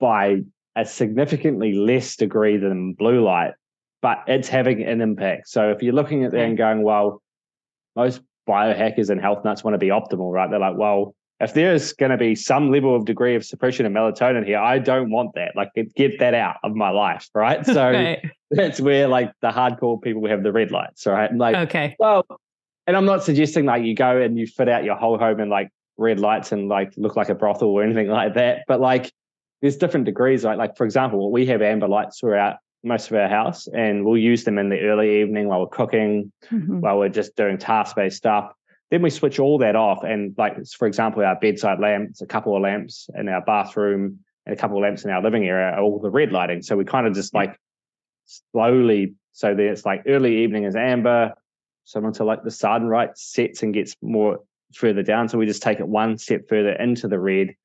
[0.00, 0.40] by
[0.76, 3.52] a significantly less degree than blue light,
[4.02, 5.48] but it's having an impact.
[5.48, 7.22] So if you're looking at that and going, well,
[7.96, 10.50] most biohackers and health nuts want to be optimal, right?
[10.50, 13.92] They're like, well, if there's going to be some level of degree of suppression of
[13.92, 15.52] melatonin here, I don't want that.
[15.56, 17.64] Like, get that out of my life, right?
[17.74, 18.20] So right.
[18.50, 21.28] that's where like the hardcore people have the red lights, right?
[21.28, 22.24] And like, okay, well,
[22.86, 25.48] and I'm not suggesting like you go and you fit out your whole home in
[25.48, 29.10] like red lights and like look like a brothel or anything like that, but like
[29.60, 30.44] there's different degrees.
[30.44, 30.56] Right?
[30.56, 34.44] Like for example, we have amber lights throughout most of our house, and we'll use
[34.44, 36.80] them in the early evening while we're cooking, mm-hmm.
[36.80, 38.52] while we're just doing task based stuff
[38.94, 40.04] then we switch all that off.
[40.04, 44.54] And like, for example, our bedside lamps, a couple of lamps in our bathroom and
[44.54, 46.62] a couple of lamps in our living area are all the red lighting.
[46.62, 47.58] So we kind of just like
[48.24, 51.32] slowly, so that it's like early evening is amber,
[51.82, 54.38] so until like the sun right sets and gets more
[54.74, 55.28] further down.
[55.28, 57.56] So we just take it one step further into the red.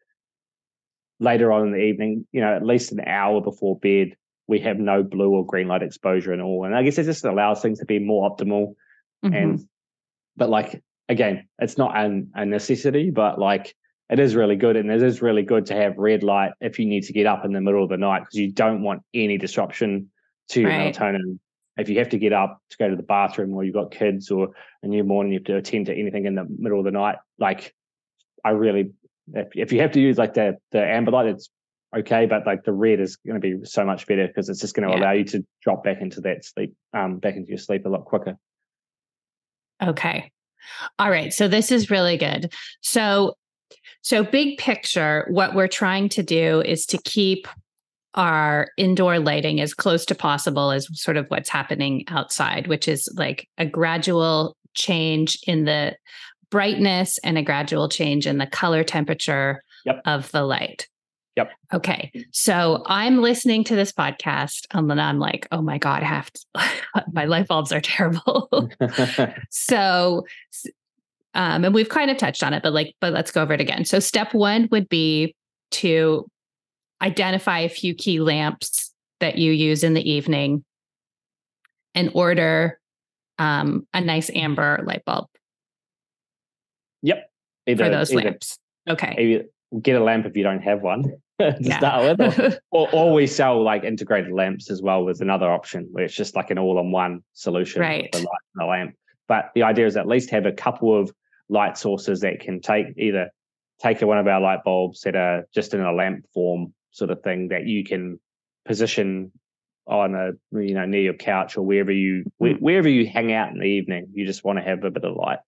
[1.19, 4.15] Later on in the evening, you know, at least an hour before bed,
[4.47, 6.65] we have no blue or green light exposure at all.
[6.65, 8.73] And I guess it just allows things to be more optimal.
[9.23, 9.33] Mm-hmm.
[9.35, 9.69] And
[10.35, 13.75] but like again, it's not an, a necessity, but like
[14.09, 14.75] it is really good.
[14.75, 17.43] And it is really good to have red light if you need to get up
[17.43, 20.09] in the middle of the night because you don't want any disruption
[20.49, 20.95] to your right.
[20.95, 21.39] melatonin.
[21.77, 24.31] If you have to get up to go to the bathroom or you've got kids
[24.31, 24.49] or
[24.83, 27.17] a new morning, you have to attend to anything in the middle of the night,
[27.37, 27.73] like
[28.43, 28.91] I really,
[29.33, 31.49] if, if you have to use like the, the amber light, it's
[31.95, 32.25] okay.
[32.25, 34.89] But like the red is going to be so much better because it's just going
[34.89, 35.01] to yeah.
[35.01, 38.05] allow you to drop back into that sleep, um, back into your sleep a lot
[38.05, 38.37] quicker.
[39.81, 40.31] Okay.
[40.97, 41.33] All right.
[41.33, 42.53] So this is really good.
[42.81, 43.35] So
[44.01, 47.47] so big picture, what we're trying to do is to keep
[48.15, 53.11] our indoor lighting as close to possible as sort of what's happening outside, which is
[53.17, 55.95] like a gradual change in the
[56.49, 60.01] brightness and a gradual change in the color temperature yep.
[60.05, 60.87] of the light.
[61.39, 61.51] Yep.
[61.73, 62.11] Okay.
[62.31, 66.29] So I'm listening to this podcast and then I'm like, oh my God, I have
[66.33, 66.45] to,
[67.13, 68.49] my light bulbs are terrible.
[69.49, 70.25] so,
[71.35, 73.61] um, and we've kind of touched on it, but like, but let's go over it
[73.61, 73.85] again.
[73.85, 75.33] So step one would be
[75.71, 76.27] to
[77.01, 80.65] identify a few key lamps that you use in the evening
[81.95, 82.81] and order
[83.37, 85.27] um, a nice amber light bulb.
[87.03, 87.31] Yep.
[87.65, 88.59] Either, for those either, lamps.
[88.89, 89.45] Okay.
[89.81, 91.13] Get a lamp if you don't have one
[91.57, 91.77] to yeah.
[91.77, 92.59] start with.
[92.71, 96.35] Or, or, we sell like integrated lamps as well with another option where it's just
[96.35, 98.11] like an all-in-one solution right.
[98.11, 98.95] the light and the lamp.
[99.27, 101.11] But the idea is at least have a couple of
[101.47, 103.29] light sources that can take either
[103.81, 107.21] take one of our light bulbs that are just in a lamp form sort of
[107.23, 108.19] thing that you can
[108.65, 109.31] position
[109.87, 112.59] on a you know near your couch or wherever you mm.
[112.59, 115.15] wherever you hang out in the evening you just want to have a bit of
[115.15, 115.39] light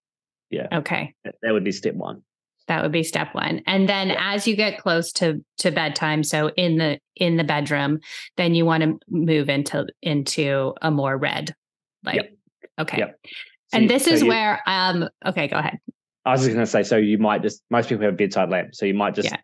[0.50, 2.22] yeah okay that, that would be step one
[2.68, 4.34] that would be step one and then yeah.
[4.34, 7.98] as you get close to to bedtime so in the in the bedroom
[8.36, 11.54] then you want to move into into a more red
[12.04, 12.32] light yep.
[12.80, 13.18] okay yep.
[13.24, 15.78] So and this so is you, where um okay go ahead
[16.24, 18.78] i was just going to say so you might just most people have bedside lamps
[18.78, 19.38] so you might just yeah.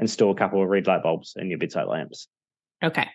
[0.00, 2.28] install a couple of red light bulbs in your bedside lamps
[2.82, 3.08] okay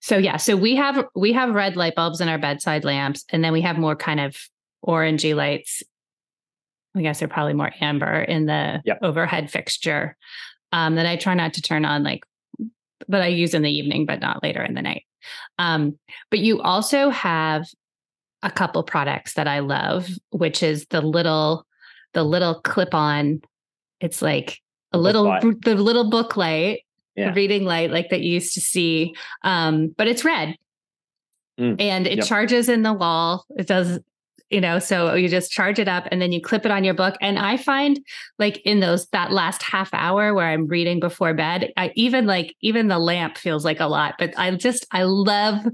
[0.00, 3.42] so yeah so we have we have red light bulbs in our bedside lamps and
[3.42, 4.36] then we have more kind of
[4.86, 5.82] orangey lights
[6.96, 8.98] I guess they're probably more amber in the yep.
[9.02, 10.16] overhead fixture
[10.72, 12.24] um, that I try not to turn on, like,
[13.08, 15.04] but I use in the evening, but not later in the night.
[15.58, 15.98] Um,
[16.30, 17.66] but you also have
[18.42, 21.66] a couple products that I love, which is the little,
[22.12, 23.40] the little clip on.
[24.00, 24.60] It's like
[24.92, 26.82] a little, the little book light,
[27.16, 27.32] yeah.
[27.34, 30.56] reading light, like that you used to see, um, but it's red.
[31.58, 31.80] Mm.
[31.80, 32.26] And it yep.
[32.26, 33.46] charges in the wall.
[33.56, 33.98] It does
[34.54, 36.94] you know so you just charge it up and then you clip it on your
[36.94, 37.98] book and i find
[38.38, 42.54] like in those that last half hour where i'm reading before bed i even like
[42.60, 45.66] even the lamp feels like a lot but i just i love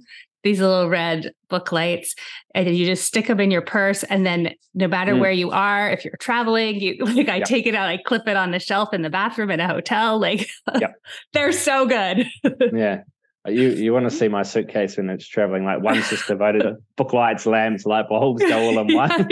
[0.43, 2.15] these little red book lights
[2.55, 5.21] and you just stick them in your purse and then no matter mm.
[5.21, 7.47] where you are if you're traveling you like i yep.
[7.47, 10.19] take it out i clip it on the shelf in the bathroom in a hotel
[10.19, 10.49] like
[10.81, 10.95] yep.
[11.35, 12.27] they're so good
[12.73, 13.03] yeah
[13.49, 15.65] you you want to see my suitcase when it's traveling?
[15.65, 19.11] Like one's just devoted to book lights, lamps, light bulbs, go all in one,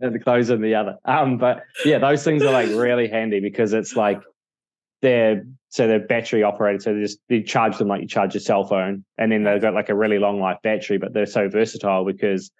[0.00, 0.96] and the clothes in the other.
[1.04, 4.20] Um, but yeah, those things are like really handy because it's like
[5.00, 6.82] they're so they're battery operated.
[6.82, 9.62] So they just you charge them like you charge your cell phone, and then they've
[9.62, 10.98] got like a really long life battery.
[10.98, 12.50] But they're so versatile because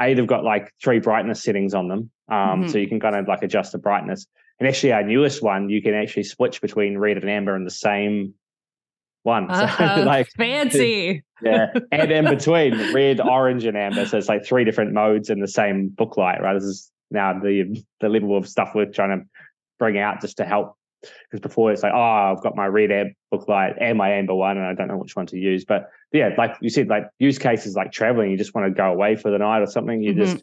[0.00, 2.68] a they've got like three brightness settings on them, um, mm-hmm.
[2.68, 4.26] so you can kind of like adjust the brightness.
[4.60, 7.70] And actually, our newest one, you can actually switch between red and amber in the
[7.70, 8.34] same
[9.26, 9.50] one.
[9.50, 11.22] Uh, like fancy.
[11.42, 11.66] Yeah.
[11.92, 14.06] And in between red, orange, and amber.
[14.06, 16.54] So it's like three different modes in the same book light, right?
[16.54, 19.26] This is now the the level of stuff we're trying to
[19.78, 20.78] bring out just to help.
[21.02, 24.34] Because before it's like, oh, I've got my red amp book light and my amber
[24.34, 25.66] one, and I don't know which one to use.
[25.66, 28.90] But yeah, like you said, like use cases like traveling, you just want to go
[28.90, 30.02] away for the night or something.
[30.02, 30.22] You mm-hmm.
[30.22, 30.42] just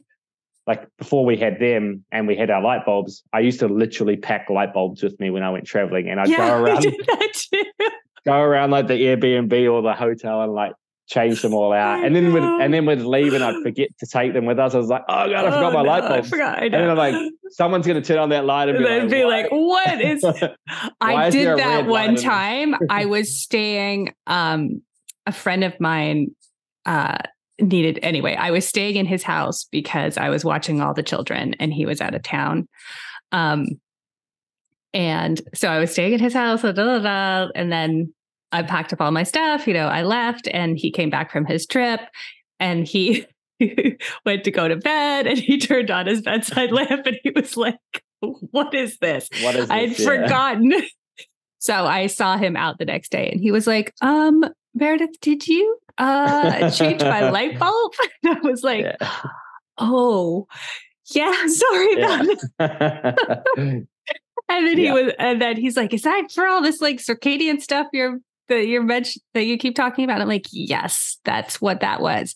[0.67, 4.15] like before we had them and we had our light bulbs, I used to literally
[4.15, 6.85] pack light bulbs with me when I went traveling, and I'd yeah, go around
[8.25, 10.73] go around like the Airbnb or the hotel and like
[11.07, 12.03] change them all out.
[12.03, 14.73] And then we'd and then leave and I'd forget to take them with us.
[14.73, 16.13] I was like, oh god, I forgot oh, my no, light bulb.
[16.13, 16.59] I forgot.
[16.59, 19.49] I and then I'm like, someone's gonna turn on that light and, and be, like,
[19.49, 20.23] be like, what is
[21.01, 22.75] I did that one time.
[22.89, 24.81] I was staying, um,
[25.25, 26.35] a friend of mine
[26.85, 27.17] uh
[27.59, 28.35] needed anyway.
[28.35, 31.85] I was staying in his house because I was watching all the children and he
[31.85, 32.67] was out of town.
[33.31, 33.67] Um
[34.93, 38.13] and so I was staying at his house, blah, blah, blah, and then
[38.51, 39.67] I packed up all my stuff.
[39.67, 42.01] You know, I left and he came back from his trip
[42.59, 43.25] and he
[44.25, 47.57] went to go to bed and he turned on his bedside lamp and he was
[47.57, 47.79] like,
[48.19, 49.27] What is this?
[49.41, 49.71] What is this?
[49.71, 50.05] I'd yeah.
[50.05, 50.73] forgotten.
[51.57, 55.47] so I saw him out the next day and he was like, Um, Meredith, did
[55.47, 57.93] you uh change my light bulb?
[58.23, 59.09] And I was like, yeah.
[59.77, 60.47] oh,
[61.13, 62.25] yeah, sorry about
[62.59, 63.79] yeah.
[64.49, 67.61] And then he was, and then he's like, is that for all this like circadian
[67.61, 68.19] stuff you're
[68.49, 70.21] that you're mentioned that you keep talking about?
[70.21, 72.35] I'm like, yes, that's what that was.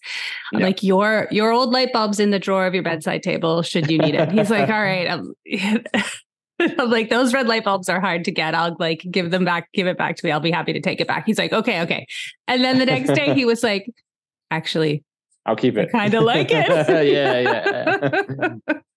[0.54, 3.62] I'm like, your your old light bulb's in the drawer of your bedside table.
[3.62, 4.32] Should you need it?
[4.32, 5.10] He's like, all right.
[5.10, 5.34] I'm,
[6.60, 8.56] I'm like, those red light bulbs are hard to get.
[8.56, 10.32] I'll like give them back, give it back to me.
[10.32, 11.26] I'll be happy to take it back.
[11.26, 12.08] He's like, okay, okay.
[12.48, 13.88] And then the next day he was like,
[14.50, 15.04] actually,
[15.46, 15.92] I'll keep it.
[15.92, 16.68] Kind of like it.
[17.08, 18.78] yeah, yeah.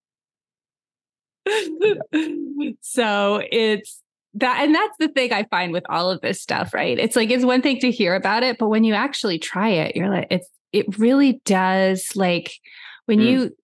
[2.80, 4.02] so it's
[4.34, 6.98] that and that's the thing I find with all of this stuff, right?
[6.98, 9.96] It's like it's one thing to hear about it, but when you actually try it,
[9.96, 12.52] you're like it's it really does like
[13.06, 13.30] when mm.
[13.30, 13.56] you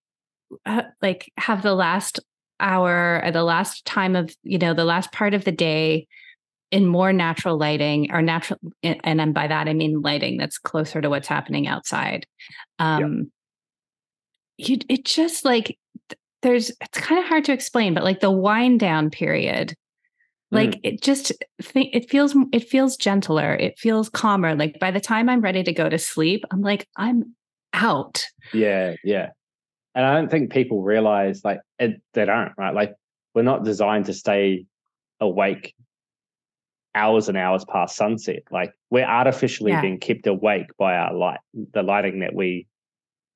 [0.64, 2.20] uh, like have the last
[2.60, 6.06] hour or the last time of you know the last part of the day
[6.70, 11.00] in more natural lighting or natural and then by that i mean lighting that's closer
[11.00, 12.26] to what's happening outside
[12.78, 13.30] um
[14.56, 14.68] yep.
[14.68, 15.78] you it just like
[16.42, 19.74] there's it's kind of hard to explain but like the wind down period
[20.52, 20.80] like mm.
[20.84, 21.32] it just
[21.74, 25.72] it feels it feels gentler it feels calmer like by the time i'm ready to
[25.72, 27.34] go to sleep i'm like i'm
[27.72, 29.30] out yeah yeah
[29.96, 32.74] and I don't think people realize like it, they don't right.
[32.74, 32.94] Like
[33.34, 34.66] we're not designed to stay
[35.20, 35.74] awake
[36.94, 38.42] hours and hours past sunset.
[38.50, 39.80] Like we're artificially yeah.
[39.80, 41.40] being kept awake by our light,
[41.72, 42.66] the lighting that we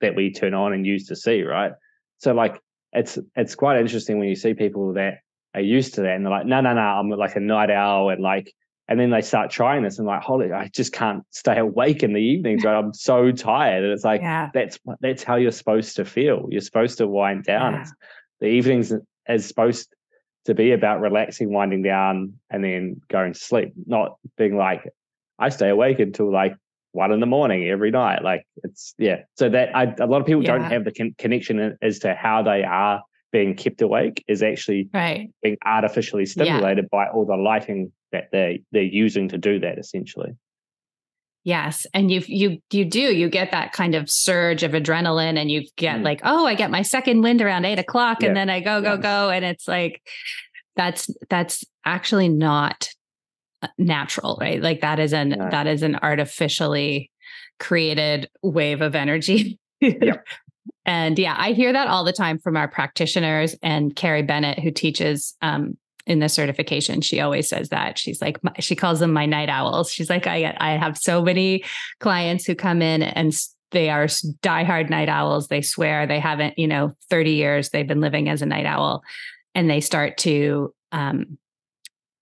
[0.03, 1.43] that we turn on and use to see.
[1.43, 1.73] Right.
[2.19, 2.61] So like
[2.93, 5.19] it's it's quite interesting when you see people that
[5.55, 8.11] are used to that and they're like, no, no, no, I'm like a night owl
[8.11, 8.53] and like
[8.89, 12.13] and then they start trying this and like, holy, I just can't stay awake in
[12.13, 12.65] the evenings.
[12.65, 12.77] Right?
[12.77, 13.85] I'm so tired.
[13.85, 14.51] And it's like yeah.
[14.53, 16.49] that's that's how you're supposed to feel.
[16.51, 17.75] You're supposed to wind down.
[17.75, 17.87] Yeah.
[18.41, 18.93] The evenings
[19.29, 19.95] is supposed
[20.47, 24.89] to be about relaxing, winding down, and then going to sleep, not being like,
[25.39, 26.57] I stay awake until like
[26.93, 28.23] one in the morning every night.
[28.23, 29.23] Like it's yeah.
[29.37, 30.59] So that I, a lot of people yeah.
[30.59, 34.89] don't have the con- connection as to how they are being kept awake is actually
[34.93, 35.31] right.
[35.43, 36.89] being artificially stimulated yeah.
[36.91, 40.33] by all the lighting that they they're using to do that essentially.
[41.43, 45.51] Yes, and you you you do you get that kind of surge of adrenaline, and
[45.51, 46.05] you get mm.
[46.05, 48.29] like, oh, I get my second wind around eight o'clock, yeah.
[48.29, 50.03] and then I go go go, and it's like
[50.77, 52.91] that's that's actually not
[53.79, 54.63] natural, right?
[54.63, 57.11] Like that is an that is an artificially
[57.59, 59.59] created wave of energy.
[59.81, 60.27] yep.
[60.87, 64.71] And yeah, I hear that all the time from our practitioners and Carrie Bennett, who
[64.71, 67.01] teaches um, in the certification.
[67.01, 67.99] She always says that.
[67.99, 69.93] She's like she calls them my night owls.
[69.93, 71.65] She's like i i have so many
[72.01, 73.33] clients who come in and
[73.71, 75.49] they are diehard night owls.
[75.49, 76.07] They swear.
[76.07, 79.03] They haven't you know 30 years they've been living as a night owl.
[79.55, 81.39] And they start to um,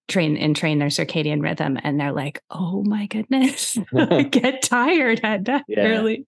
[0.08, 5.20] train and train their circadian rhythm and they're like oh my goodness i get tired
[5.22, 5.86] at that yeah.
[5.86, 6.26] early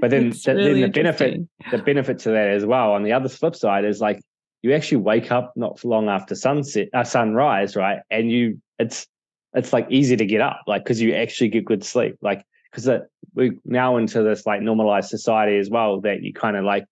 [0.00, 3.12] but then, the, really then the benefit the benefit to that as well on the
[3.12, 4.20] other flip side is like
[4.62, 7.98] you actually wake up not long after sunset, uh, sunrise, right?
[8.10, 9.06] And you, it's
[9.54, 12.88] it's like easy to get up, like because you actually get good sleep, like because
[13.34, 16.86] we're now into this like normalized society as well that you kind of like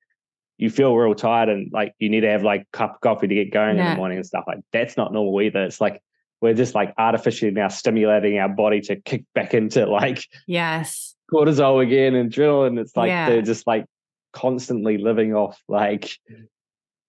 [0.59, 3.35] you feel real tired and like you need to have like cup of coffee to
[3.35, 3.85] get going yeah.
[3.85, 5.63] in the morning and stuff like that's not normal either.
[5.63, 6.03] It's like
[6.41, 11.83] we're just like artificially now stimulating our body to kick back into like yes cortisol
[11.83, 12.79] again and adrenaline.
[12.79, 13.29] It's like yeah.
[13.29, 13.87] they're just like
[14.33, 16.11] constantly living off like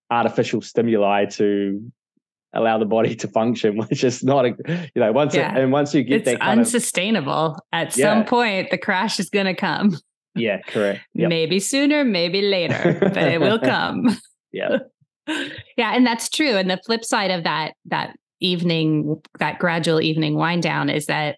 [0.09, 1.91] artificial stimuli to
[2.53, 4.55] allow the body to function, which is not a
[4.95, 5.55] you know once yeah.
[5.55, 7.55] it, and once you get it's that unsustainable.
[7.55, 8.05] Of, At yeah.
[8.05, 9.97] some point, the crash is going to come.
[10.33, 11.01] Yeah, correct.
[11.13, 11.29] Yep.
[11.29, 14.17] Maybe sooner, maybe later, but it will come.
[14.51, 14.77] yeah,
[15.27, 16.55] yeah, and that's true.
[16.55, 21.37] And the flip side of that that evening, that gradual evening wind down, is that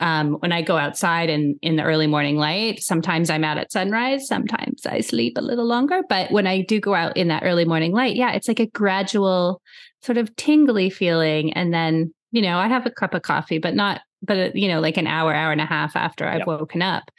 [0.00, 3.72] um, when I go outside and in the early morning light, sometimes I'm out at
[3.72, 6.02] sunrise, sometimes I sleep a little longer.
[6.08, 8.66] But when I do go out in that early morning light, yeah, it's like a
[8.66, 9.60] gradual
[10.02, 11.52] sort of tingly feeling.
[11.54, 14.68] And then, you know, I have a cup of coffee, but not, but, uh, you
[14.68, 16.46] know, like an hour, hour and a half after I've yep.
[16.46, 17.10] woken up.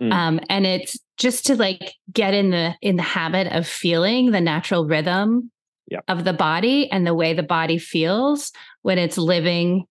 [0.00, 0.12] Mm.
[0.12, 4.40] Um, and it's just to like get in the, in the habit of feeling the
[4.40, 5.50] natural rhythm
[5.88, 6.04] yep.
[6.06, 9.86] of the body and the way the body feels when it's living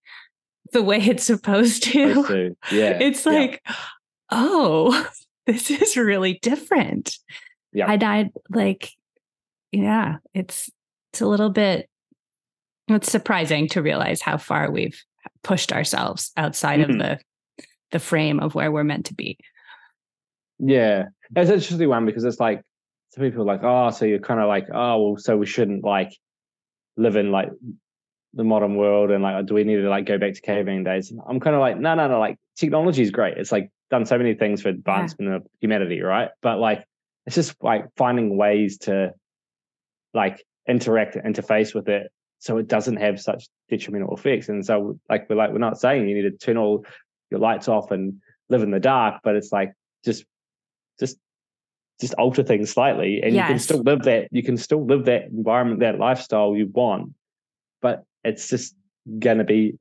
[0.73, 2.55] the way it's supposed to.
[2.71, 2.97] Yeah.
[2.99, 3.75] It's like, yeah.
[4.31, 5.09] oh,
[5.45, 7.17] this is really different.
[7.73, 7.89] Yeah.
[7.89, 8.91] I died like,
[9.71, 10.69] yeah, it's
[11.11, 11.89] it's a little bit
[12.89, 15.03] it's surprising to realize how far we've
[15.43, 16.91] pushed ourselves outside mm-hmm.
[16.91, 17.19] of the
[17.91, 19.38] the frame of where we're meant to be.
[20.59, 21.05] Yeah.
[21.35, 22.61] It's an interesting one because it's like
[23.13, 25.83] some people are like, oh, so you're kind of like, oh, well, so we shouldn't
[25.83, 26.11] like
[26.97, 27.49] live in like
[28.38, 31.11] the modern world and like do we need to like go back to caveman days
[31.27, 34.17] i'm kind of like no no no like technology is great it's like done so
[34.17, 35.38] many things for advancement yeah.
[35.38, 36.29] of humanity, right?
[36.41, 36.85] But like
[37.25, 39.13] it's just like finding ways to
[40.13, 44.49] like interact interface with it so it doesn't have such detrimental effects.
[44.49, 46.85] And so like we're like we're not saying you need to turn all
[47.29, 49.73] your lights off and live in the dark, but it's like
[50.03, 50.25] just
[50.99, 51.17] just
[51.99, 53.43] just alter things slightly and yes.
[53.43, 57.11] you can still live that you can still live that environment that lifestyle you want
[57.81, 58.76] but it's just
[59.20, 59.78] going to be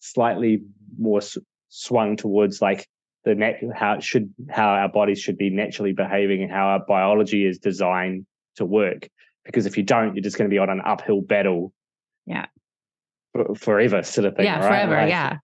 [0.00, 0.62] slightly
[0.98, 1.20] more
[1.68, 2.88] swung towards like
[3.24, 6.80] the net how it should how our bodies should be naturally behaving and how our
[6.86, 8.24] biology is designed
[8.56, 9.08] to work
[9.44, 11.72] because if you don't you're just going to be on an uphill battle
[12.26, 12.46] yeah
[13.56, 14.68] forever sort of thing yeah right?
[14.68, 15.36] forever like, yeah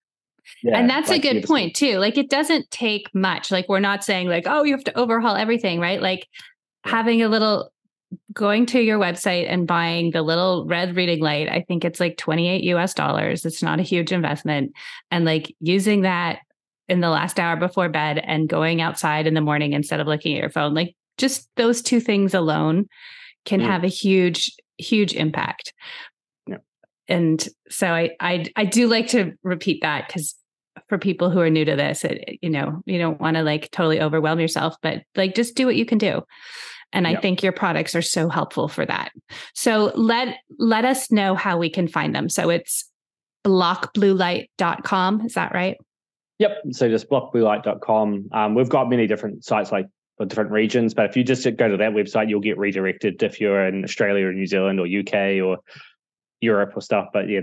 [0.63, 1.99] yeah, and that's like a good point too.
[1.99, 3.51] Like it doesn't take much.
[3.51, 6.01] Like we're not saying like, oh, you have to overhaul everything, right?
[6.01, 6.29] Like
[6.85, 7.73] having a little
[8.33, 12.17] going to your website and buying the little red reading light, I think it's like
[12.17, 13.45] 28 US dollars.
[13.45, 14.73] It's not a huge investment.
[15.11, 16.41] And like using that
[16.89, 20.35] in the last hour before bed and going outside in the morning instead of looking
[20.35, 22.87] at your phone, like just those two things alone
[23.45, 23.67] can hmm.
[23.67, 25.73] have a huge, huge impact
[27.09, 30.35] and so I, I I do like to repeat that because
[30.89, 33.71] for people who are new to this, it, you know, you don't want to like
[33.71, 36.23] totally overwhelm yourself, but like just do what you can do.
[36.93, 37.19] And yep.
[37.19, 39.11] I think your products are so helpful for that.
[39.55, 42.29] So let let us know how we can find them.
[42.29, 42.91] So it's
[43.45, 45.27] blockbluelight.com.
[45.27, 45.77] Is that right?
[46.39, 46.63] Yep.
[46.73, 48.29] So just blockbluelight.com.
[48.33, 51.69] Um, we've got many different sites like for different regions, but if you just go
[51.69, 55.43] to that website, you'll get redirected if you're in Australia or New Zealand or UK
[55.45, 55.59] or
[56.41, 57.09] Europe or stuff.
[57.13, 57.41] But yeah,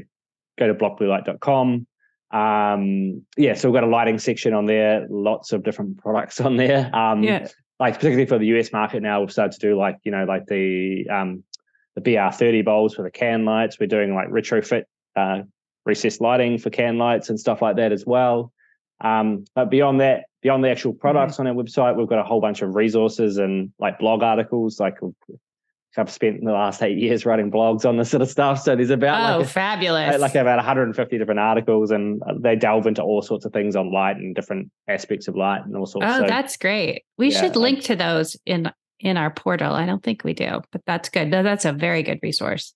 [0.58, 1.88] go to blockbluelight.com.
[2.32, 6.58] Um, yeah, so we've got a lighting section on there, lots of different products on
[6.58, 6.94] there.
[6.96, 7.48] Um, yeah.
[7.84, 10.46] Like particularly for the US market now, we've started to do like, you know, like
[10.46, 11.44] the um,
[11.96, 13.78] the BR30 bulbs for the can lights.
[13.78, 14.86] We're doing like retrofit
[15.18, 15.42] uh,
[15.86, 18.54] recessed lighting for can lights and stuff like that as well.
[19.02, 21.48] Um, but beyond that, beyond the actual products mm-hmm.
[21.48, 24.80] on our website, we've got a whole bunch of resources and like blog articles.
[24.80, 25.00] Like
[25.98, 28.62] I've spent the last eight years writing blogs on this sort of stuff.
[28.62, 32.88] So there's about oh, like a, fabulous, like about 150 different articles, and they delve
[32.88, 36.08] into all sorts of things on light and different aspects of light and all sorts.
[36.10, 37.04] Oh, so, that's great.
[37.18, 39.74] We yeah, should link to those in in our portal.
[39.74, 41.32] I don't think we do, but that's good.
[41.32, 42.74] That's a very good resource.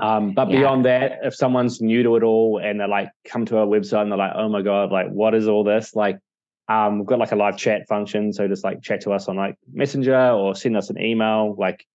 [0.00, 0.58] Um, but yeah.
[0.58, 4.02] beyond that, if someone's new to it all and they're like come to our website
[4.02, 5.96] and they're like, oh my god, like what is all this?
[5.96, 6.18] Like
[6.68, 9.36] um, we've got like a live chat function, so just like chat to us on
[9.36, 11.54] like Messenger or send us an email.
[11.58, 11.86] Like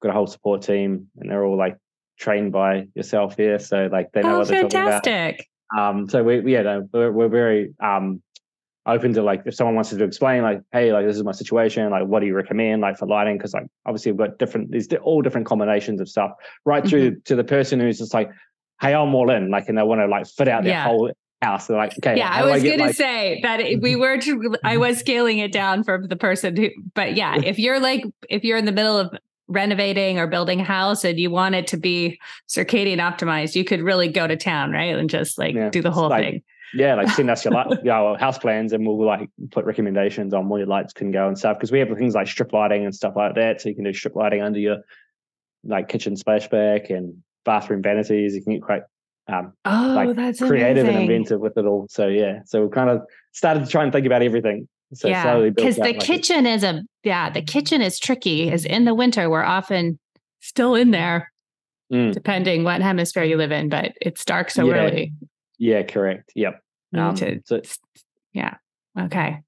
[0.00, 1.76] got a whole support team, and they're all like
[2.18, 5.12] trained by yourself here, so like they know oh, what they're fantastic.
[5.12, 5.88] talking about.
[5.90, 8.22] Um, so we yeah, no, we're, we're very um
[8.88, 11.90] open to like if someone wants to explain like hey like this is my situation
[11.90, 14.88] like what do you recommend like for lighting because like obviously we've got different there's
[15.02, 16.32] all different combinations of stuff
[16.64, 17.20] right through mm-hmm.
[17.24, 18.30] to the person who's just like
[18.80, 20.84] hey i'm all in like and they want to like fit out their yeah.
[20.84, 24.18] whole house they're like okay yeah i was I gonna like- say that we were
[24.18, 28.04] to i was scaling it down for the person who but yeah if you're like
[28.30, 29.14] if you're in the middle of
[29.48, 33.80] renovating or building a house and you want it to be circadian optimized, you could
[33.80, 34.94] really go to town, right?
[34.94, 35.70] And just like yeah.
[35.70, 36.42] do the whole like, thing.
[36.74, 40.48] Yeah, like send us your, light, your house plans and we'll like put recommendations on
[40.48, 41.56] where your lights can go and stuff.
[41.56, 43.60] Because we have things like strip lighting and stuff like that.
[43.60, 44.78] So you can do strip lighting under your
[45.64, 48.34] like kitchen splashback and bathroom vanities.
[48.34, 48.82] You can get quite
[49.28, 51.02] um, oh, like that's creative amazing.
[51.02, 51.86] and inventive with it all.
[51.90, 54.68] So yeah, so we've kind of started to try and think about everything.
[54.94, 56.54] So yeah, because the like kitchen it.
[56.54, 58.50] is a yeah, the kitchen is tricky.
[58.50, 59.98] Is in the winter we're often
[60.40, 61.30] still in there,
[61.92, 62.12] mm.
[62.12, 64.74] depending what hemisphere you live in, but it's dark so yeah.
[64.74, 65.12] early.
[65.58, 66.32] Yeah, correct.
[66.34, 66.62] Yep.
[66.94, 67.60] Um, to, so,
[68.32, 68.54] yeah.
[68.98, 69.42] Okay.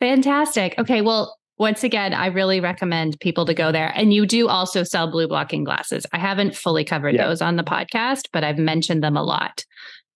[0.00, 0.74] Fantastic.
[0.78, 1.00] Okay.
[1.00, 3.92] Well, once again, I really recommend people to go there.
[3.94, 6.04] And you do also sell blue blocking glasses.
[6.12, 7.28] I haven't fully covered yeah.
[7.28, 9.64] those on the podcast, but I've mentioned them a lot.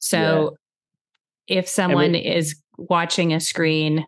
[0.00, 0.56] So
[1.46, 1.58] yeah.
[1.58, 4.06] if someone we, is watching a screen.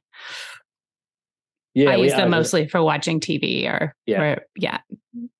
[1.75, 4.21] Yeah, I use them mostly for watching TV or yeah.
[4.21, 4.79] Or, yeah.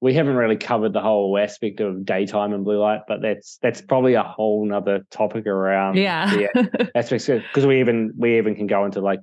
[0.01, 3.81] We haven't really covered the whole aspect of daytime and blue light, but that's that's
[3.81, 8.69] probably a whole nother topic around yeah the aspects because we even we even can
[8.69, 9.21] go into like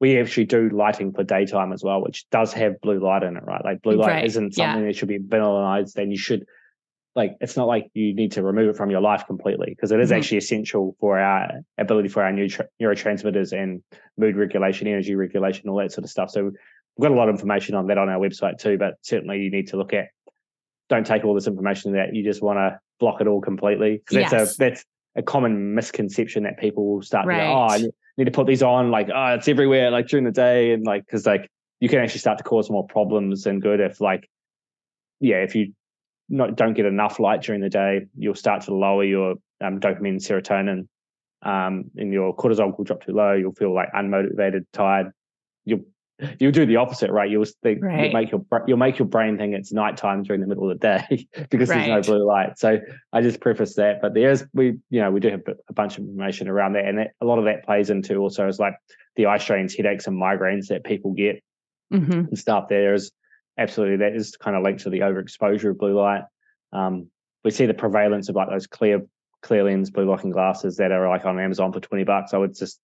[0.00, 3.44] we actually do lighting for daytime as well, which does have blue light in it,
[3.44, 3.64] right?
[3.64, 4.24] Like blue light right.
[4.26, 4.86] isn't something yeah.
[4.88, 6.44] that should be villainized, then you should
[7.16, 9.98] like it's not like you need to remove it from your life completely because it
[9.98, 10.18] is mm-hmm.
[10.18, 11.48] actually essential for our
[11.78, 13.82] ability for our neuro- neurotransmitters and
[14.18, 16.30] mood regulation, energy regulation, all that sort of stuff.
[16.30, 19.40] So we've got a lot of information on that on our website too, but certainly
[19.40, 20.08] you need to look at
[20.88, 24.16] don't take all this information that you just want to block it all completely because
[24.16, 24.30] yes.
[24.30, 24.84] that's a that's
[25.16, 27.38] a common misconception that people will start right.
[27.38, 27.78] to go, oh I
[28.18, 31.04] need to put these on like oh it's everywhere like during the day and like
[31.04, 31.50] because like
[31.80, 34.28] you can actually start to cause more problems than good if like
[35.20, 35.72] yeah if you
[36.28, 40.16] not don't get enough light during the day, you'll start to lower your um, dopamine,
[40.16, 40.86] serotonin
[41.42, 43.32] um, and your cortisol will drop too low.
[43.32, 45.12] You'll feel like unmotivated, tired.
[45.64, 45.84] You'll
[46.38, 47.30] you'll do the opposite, right?
[47.30, 48.04] You'll think right.
[48.04, 50.86] you'll make your you'll make your brain think it's nighttime during the middle of the
[50.86, 51.86] day because right.
[51.86, 52.58] there's no blue light.
[52.58, 52.80] So
[53.12, 56.04] I just preface that, but there's we you know we do have a bunch of
[56.04, 58.74] information around that, and that, a lot of that plays into also is like
[59.14, 61.42] the eye strains, headaches, and migraines that people get
[61.92, 62.12] mm-hmm.
[62.12, 62.68] and stuff.
[62.68, 63.12] There is
[63.58, 66.22] absolutely that is kind of linked to the overexposure of blue light.
[66.72, 67.10] Um,
[67.44, 69.02] we see the prevalence of like those clear
[69.42, 72.34] clear lens blue blocking glasses that are like on Amazon for 20 bucks.
[72.34, 72.80] I would just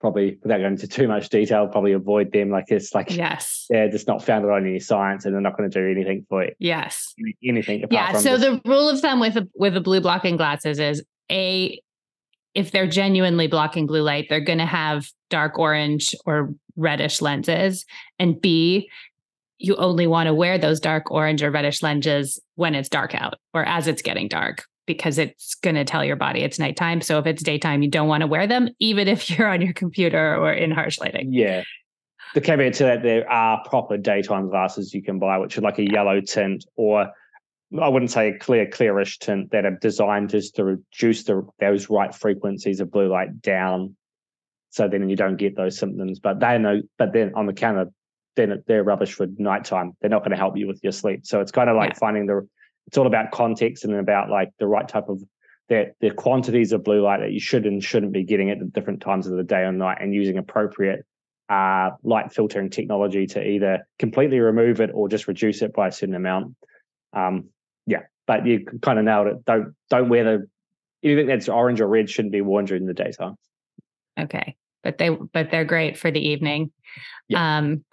[0.00, 2.50] probably without going into too much detail, probably avoid them.
[2.50, 5.70] Like it's like yes, they're just not founded on any science, and they're not going
[5.70, 6.56] to do anything for it.
[6.58, 7.84] Yes, anything.
[7.90, 8.12] yeah.
[8.18, 11.80] so the rule of thumb with a, with the blue blocking glasses is a
[12.54, 17.86] if they're genuinely blocking blue light, they're going to have dark orange or reddish lenses,
[18.18, 18.90] and B,
[19.58, 23.34] you only want to wear those dark orange or reddish lenses when it's dark out
[23.52, 27.00] or as it's getting dark because it's going to tell your body it's nighttime.
[27.00, 29.72] So if it's daytime, you don't want to wear them, even if you're on your
[29.72, 31.32] computer or in harsh lighting.
[31.32, 31.62] Yeah.
[32.34, 35.78] The caveat to that, there are proper daytime glasses you can buy, which are like
[35.78, 37.10] a yellow tint or
[37.80, 41.90] I wouldn't say a clear, clearish tint that are designed just to reduce the, those
[41.90, 43.96] right frequencies of blue light down.
[44.70, 46.20] So then you don't get those symptoms.
[46.20, 47.90] But they know, but then on the counter,
[48.36, 49.96] then they're rubbish for nighttime.
[50.00, 51.26] They're not going to help you with your sleep.
[51.26, 51.98] So it's kind of like yeah.
[51.98, 52.46] finding the
[52.86, 55.22] it's all about context and about like the right type of
[55.68, 58.66] the, the quantities of blue light that you should and shouldn't be getting at the
[58.66, 61.06] different times of the day or night and using appropriate
[61.48, 65.92] uh, light filtering technology to either completely remove it or just reduce it by a
[65.92, 66.54] certain amount.
[67.12, 67.48] Um,
[67.86, 69.44] yeah, but you kind of nailed it.
[69.44, 70.48] Don't don't wear the
[71.02, 73.36] anything that's orange or red shouldn't be worn during the daytime.
[74.18, 76.72] Okay, but they but they're great for the evening.
[77.28, 77.58] Yeah.
[77.58, 77.84] Um,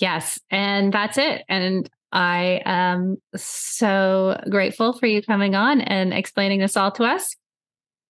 [0.00, 1.44] yes, and that's it.
[1.48, 7.36] And I am so grateful for you coming on and explaining this all to us.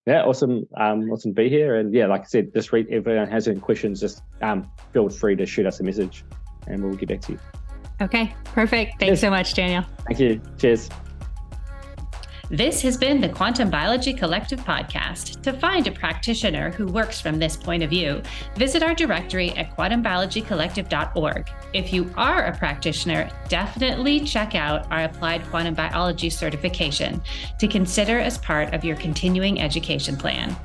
[0.07, 0.66] Yeah, awesome.
[0.76, 1.76] Um, awesome to be here.
[1.76, 5.09] And yeah, like I said, just read if anyone has any questions, just um, feel
[5.09, 6.24] free to shoot us a message
[6.66, 7.38] and we'll get back to you.
[8.01, 8.93] Okay, perfect.
[8.99, 9.20] Thanks Cheers.
[9.20, 9.84] so much, Daniel.
[10.07, 10.41] Thank you.
[10.59, 10.88] Cheers.
[12.53, 15.40] This has been the Quantum Biology Collective podcast.
[15.42, 18.20] To find a practitioner who works from this point of view,
[18.57, 21.48] visit our directory at quantumbiologycollective.org.
[21.72, 27.22] If you are a practitioner, definitely check out our Applied Quantum Biology certification
[27.61, 30.57] to consider as part of your continuing education plan.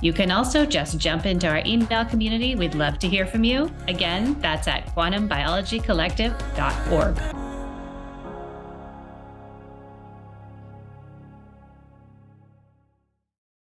[0.00, 2.54] You can also just jump into our email community.
[2.54, 3.70] We'd love to hear from you.
[3.88, 7.55] Again, that's at quantumbiologycollective.org.